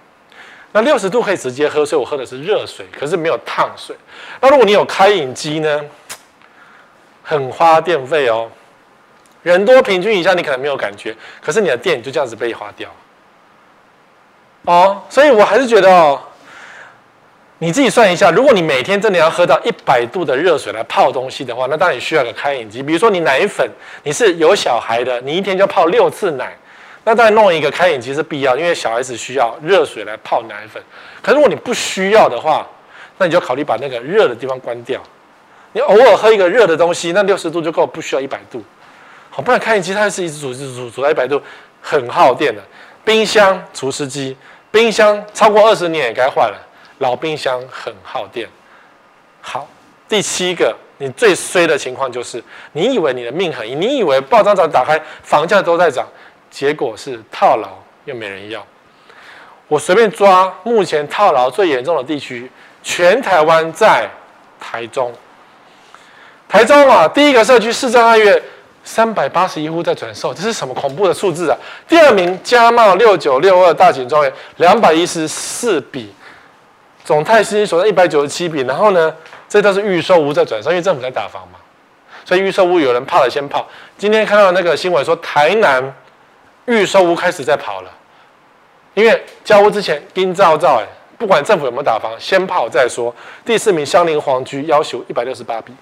[0.72, 3.94] 那六十度可以直接喝，所以我喝的是热水，可是没有烫水。
[4.40, 5.84] 那如果你有开饮机呢，
[7.22, 8.50] 很花电费哦。
[9.42, 12.90] 人多平均一下你可能没有感觉，可是你的电就这样子被花掉。
[14.64, 16.20] 哦，所以我还是觉得哦，
[17.58, 22.82] 你自己算一下，如果你每天真的要喝到一百度的热水来泡东西的话，那当然需要个开饮机。
[22.82, 23.68] 比如说你奶粉，
[24.02, 26.56] 你是有小孩的，你一天就泡六次奶，
[27.04, 30.82] 那当然弄一个开饮机是必要，因为小孩子需要热水来泡奶粉。
[31.22, 32.66] 可是如果你不需要的话，
[33.18, 35.00] 那你就考虑把那个热的地方关掉。
[35.72, 38.62] 你偶尔喝一个热的东西，那六十度就够，不需要一百度。
[39.30, 41.40] 好，不然开饮机它是一直煮，一直煮，煮到一百度，
[41.80, 42.60] 很耗电的。
[43.04, 44.36] 冰箱、除湿机，
[44.70, 46.56] 冰箱超过二十年也该换了，
[46.98, 48.48] 老冰箱很耗电。
[49.40, 49.68] 好，
[50.08, 52.42] 第七个，你最衰的情况就是，
[52.72, 56.06] 你以为你的命很硬，你以为报章早打开，房价都在涨，
[56.50, 57.70] 结果是套牢
[58.04, 58.64] 又没人要。
[59.66, 62.50] 我随便抓，目前套牢最严重的地区，
[62.82, 64.08] 全台湾在
[64.60, 65.12] 台中。
[66.48, 68.42] 台中啊，第一个社区市政爱乐。
[68.82, 71.56] 三百八十一户在转售，这是什么恐怖的数字啊？
[71.86, 76.12] 第二名嘉茂六九六二大井庄园两百一十四笔，
[77.04, 78.62] 总太新所在一百九十七笔。
[78.62, 79.14] 然后呢，
[79.48, 81.58] 这都是预售屋在转售，因为政府在打房嘛，
[82.24, 83.68] 所以预售屋有人怕了先跑。
[83.98, 85.94] 今天看到那个新闻说，台南
[86.64, 87.90] 预售屋开始在跑了，
[88.94, 90.86] 因为交屋之前应照照哎，
[91.18, 93.14] 不管政府有没有打房，先跑再说。
[93.44, 95.72] 第四名香菱皇居要求一百六十八笔。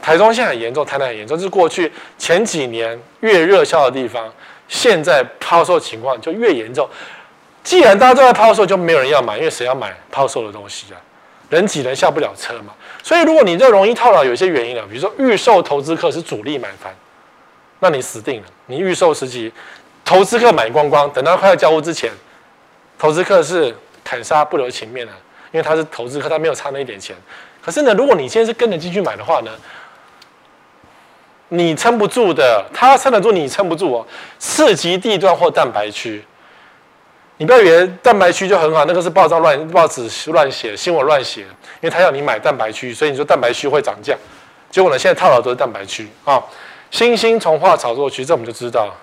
[0.00, 4.32] 台中现在很严重，台南很严重，就是过去前几年越热销的地方，
[4.68, 6.88] 现在抛售情况就越严重。
[7.62, 10.96] 既然大家都在抛售，就没有人要买，因为谁要买抛售的东西啊？
[11.50, 12.72] 人挤人下不了车嘛。
[13.02, 16.94] 所以如果你这容易套牢，有些原因了，比如说预售投资客是主力买盘，
[17.80, 18.46] 那你死定了。
[18.66, 19.52] 你预售时期，
[20.04, 22.10] 投资客买光光，等到快要交屋之前，
[22.98, 25.12] 投资客是砍杀不留情面的，
[25.52, 27.14] 因为他是投资客，他没有差那一点钱。
[27.60, 29.50] 可是呢，如果你现在是跟着进去买的话呢，
[31.48, 34.06] 你撑不住的，他撑得住，你撑不住哦。
[34.38, 36.22] 次级地段或蛋白区，
[37.38, 41.48] 你不要以为蛋白区就很好，那个是报章乱报纸乱写，新闻乱写，因
[41.82, 44.14] 为他要你买蛋白区，所以你说蛋白区会涨价。
[44.70, 46.42] 结果呢，现在套牢都是蛋白区啊，
[46.90, 48.94] 新兴从化炒作区，这我们就知道，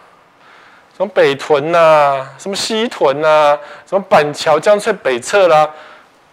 [0.95, 3.57] 什么北屯呐、什么西屯呐、
[3.89, 5.67] 什么板桥江翠北侧啦，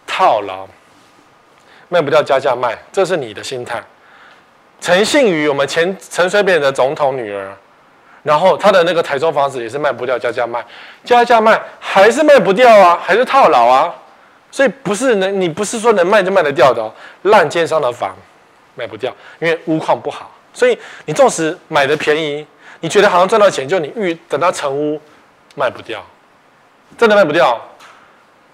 [0.05, 0.67] 套牢，
[1.89, 3.83] 卖不掉加价卖，这是你的心态。
[4.83, 7.49] 陈信宇，我们前陈水扁的总统女儿，
[8.21, 10.61] 然后他的那个台中房子也是卖不掉，加价卖，
[11.05, 13.95] 加价卖还是卖不掉啊，还是套牢啊，
[14.51, 18.13] 所以不是能你不是说能卖就卖得掉的哦，烂奸商的房
[18.75, 19.09] 卖不掉，
[19.39, 22.45] 因为屋况不好，所以你纵使买的便宜，
[22.81, 24.99] 你觉得好像赚到钱，就你预等到成屋
[25.55, 26.03] 卖不掉，
[26.97, 27.57] 真的卖不掉。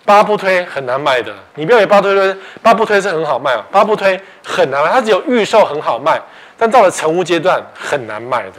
[0.09, 6.19] 八不推很难卖的，你不要以为八不推，八不推是很好卖啊，八不推很难卖，它只有预售很好卖，
[6.57, 8.53] 但到了成屋阶段很难卖的，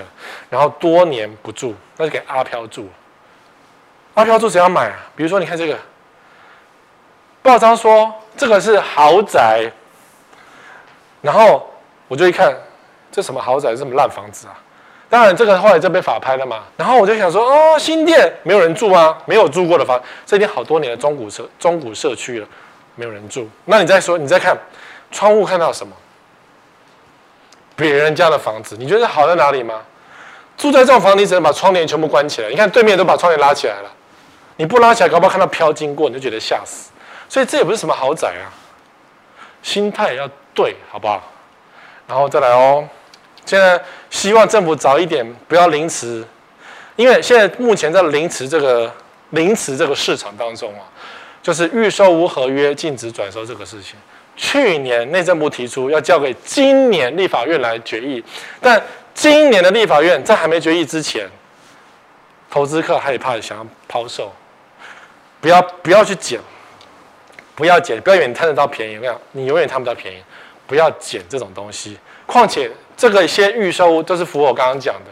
[0.49, 2.89] 然后多年不住，那就给阿飘住。
[4.15, 4.99] 阿飘住谁要买啊？
[5.17, 5.77] 比如说你看这个，
[7.43, 9.69] 报章说这个是豪宅，
[11.21, 11.69] 然后
[12.07, 12.57] 我就一看，
[13.11, 14.55] 这什么豪宅，这么烂房子啊？
[15.11, 16.61] 当然，这个后来就被法拍了嘛。
[16.77, 22.47] 然后我就想说，哦，新店没有人住啊，没有住过的房，这已经好多年的中古社中古社区了，
[22.95, 23.49] 没有人住。
[23.65, 24.57] 那你再说，你再看
[25.11, 25.93] 窗户看到什么？
[27.75, 29.81] 别人家的房子，你觉得好在哪里吗？
[30.57, 32.49] 住在这种房，你只能把窗帘全部关起来。
[32.49, 33.91] 你看对面都把窗帘拉起来了，
[34.59, 36.91] 你不拉起来，搞不好看到飘经过，你就觉得吓死。
[37.29, 38.47] 所以这也不是什么豪宅啊，
[39.63, 41.21] 心态要对，好不好？
[42.07, 42.87] 然后再来哦。
[43.51, 46.25] 现在希望政府早一点不要临迟，
[46.95, 48.89] 因为现在目前在临迟这个
[49.31, 50.87] 临迟这个市场当中啊，
[51.43, 53.97] 就是预售无合约禁止转售这个事情。
[54.37, 58.23] 去年内政部提出要交给今年立法院来决议，
[58.61, 58.81] 但
[59.13, 61.29] 今年的立法院在还没决议之前，
[62.49, 64.33] 投资客害怕想要抛售，
[65.41, 66.39] 不要不要去捡，
[67.57, 70.23] 不要捡，不要以为你贪得到便宜，我跟你讲，你永远贪不到便宜，
[70.69, 72.71] 不要捡这种东西，况且。
[73.01, 75.11] 这个先预售都是符合我刚刚讲的，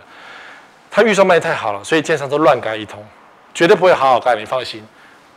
[0.90, 3.02] 他预售卖太好了，所以建商都乱盖一通，
[3.54, 4.86] 绝对不会好好盖，你放心，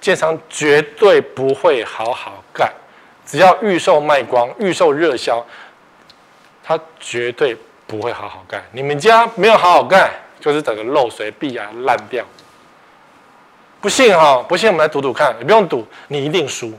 [0.01, 2.69] 建商绝对不会好好盖，
[3.25, 5.41] 只要预售卖光，预售热销，
[6.61, 7.55] 他绝对
[7.87, 8.61] 不会好好盖。
[8.73, 12.21] 你们家没有好好盖，就是整个漏水、壁癌烂掉。
[13.79, 16.73] 不信哈、不信我们来赌赌看，你不用赌，你一定输。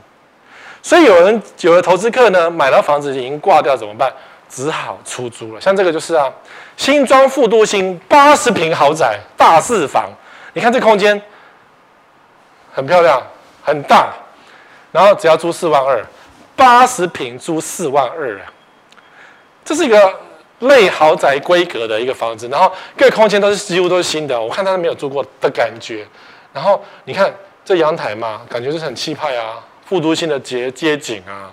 [0.83, 4.13] 所以有人有的投资客呢，买到房子已经挂掉怎么办？
[4.55, 6.31] 只好出租了，像这个就是啊，
[6.77, 10.07] 新庄副都心八十平豪宅大四房，
[10.53, 11.19] 你看这空间
[12.71, 13.19] 很漂亮，
[13.63, 14.13] 很大，
[14.91, 16.05] 然后只要租四万二，
[16.55, 18.45] 八十平租四万二啊，
[19.65, 20.13] 这是一个
[20.59, 26.05] 类豪宅规格的一个房子，然后各空间都是几乎都是新的，我看他都没有住过的感觉，
[26.53, 27.33] 然后你看
[27.65, 31.49] 这阳台嘛，感觉就是很气派啊，副都心的街街景啊。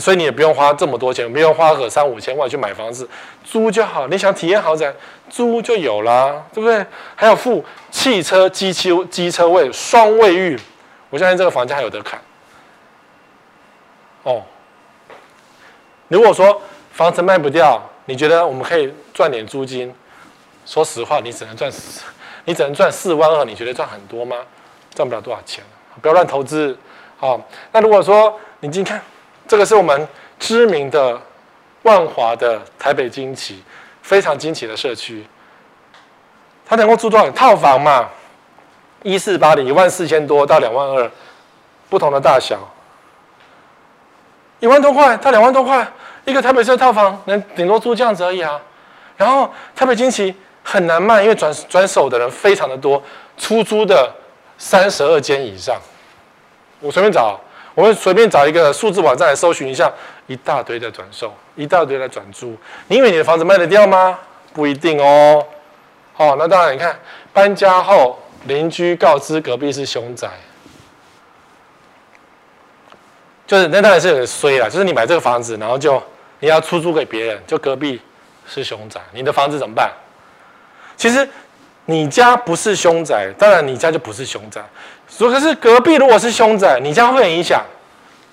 [0.00, 3.08] 所以你也不用花这么多钱，不用花个三五千万去买房子，
[3.44, 4.08] 租就好。
[4.08, 4.92] 你想体验豪宅，
[5.30, 6.84] 租就有啦，对不对？
[7.14, 10.58] 还有付汽车机车机车位、双卫浴，
[11.10, 12.20] 我相信这个房价还有得砍。
[14.24, 14.42] 哦，
[16.08, 19.94] 如果说房子卖不掉，你觉得我们可以赚点租金？
[20.66, 21.70] 说实话，你只能赚，
[22.46, 24.38] 你只能赚四万二，你觉得赚很多吗？
[24.92, 25.62] 赚不了多少钱，
[26.02, 26.76] 不要乱投资。
[27.16, 27.40] 好，
[27.70, 29.04] 那如果说你今天看。
[29.46, 31.20] 这个是我们知名的
[31.82, 33.62] 万华的台北精奇，
[34.02, 35.26] 非常惊奇的社区。
[36.66, 38.08] 它能够租多少套房嘛？
[39.02, 41.10] 一四八零，一万四千多到两万二，
[41.90, 42.58] 不同的大小，
[44.60, 45.86] 一万多块到两万多块，
[46.24, 48.58] 一个台北市的套房能顶多租这样子而已啊。
[49.18, 53.02] 然后台北精奇很难卖，因为转转手的人非常的多，
[53.36, 54.10] 出租的
[54.56, 55.76] 三十二间以上，
[56.80, 57.38] 我随便找。
[57.74, 59.92] 我们随便找一个数字网站来搜寻一下，
[60.26, 62.56] 一大堆的转售，一大堆的转租。
[62.88, 64.18] 你以为你的房子卖得掉吗？
[64.52, 65.44] 不一定哦。
[66.12, 66.96] 好，那当然，你看
[67.32, 70.28] 搬家后邻居告知隔壁是凶宅，
[73.46, 74.68] 就是那当然是有点衰啦。
[74.68, 76.00] 就是你买这个房子，然后就
[76.38, 78.00] 你要出租给别人，就隔壁
[78.46, 79.90] 是凶宅，你的房子怎么办？
[80.96, 81.28] 其实
[81.86, 84.64] 你家不是凶宅，当然你家就不是凶宅。
[85.18, 87.62] 如果是隔壁，如果是凶宅，你家会不会影响？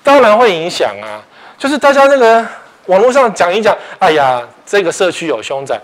[0.04, 1.22] 当然会影响啊。
[1.58, 2.46] 就是大家那个
[2.88, 5.80] 网络上讲一讲，哎呀，这个社区有凶宅，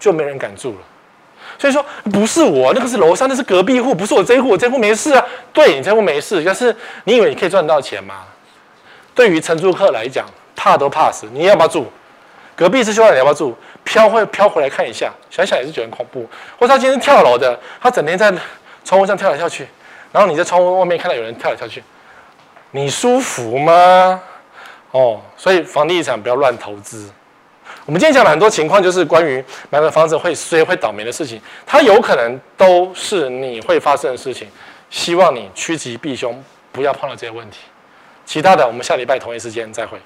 [0.00, 0.78] 就没人敢住了。
[1.58, 5.22] 所以说不是我，那个是楼上，那是隔壁户，不是我这一户，我这户没事啊。
[5.52, 6.74] 对，你这户没事，但是
[7.04, 8.24] 你以为你可以赚到钱吗？
[9.14, 10.24] 对于承租客来讲，
[10.54, 11.26] 怕都怕死。
[11.32, 11.84] 你要不要住？
[12.54, 13.54] 隔壁是凶宅，你要不要住？
[13.84, 16.26] 飘会飘回来看一下，想想也是觉得很恐怖。
[16.58, 18.32] 或者他今天跳楼的，他整天在
[18.84, 19.66] 窗户上跳来跳去，
[20.12, 21.82] 然后你在窗户外面看到有人跳来跳去，
[22.70, 24.20] 你舒服吗？
[24.90, 27.10] 哦，所以房地产不要乱投资。
[27.84, 34.48] 我们今天讲了很多情况，就是关于买了房子会衰、会倒霉的事情，它有可能都是你会发生的事情。
[34.90, 36.42] 希望你趋吉避凶，
[36.72, 37.58] 不要碰到这些问题。
[38.24, 39.98] 其他的，我们下礼拜同一时间再会。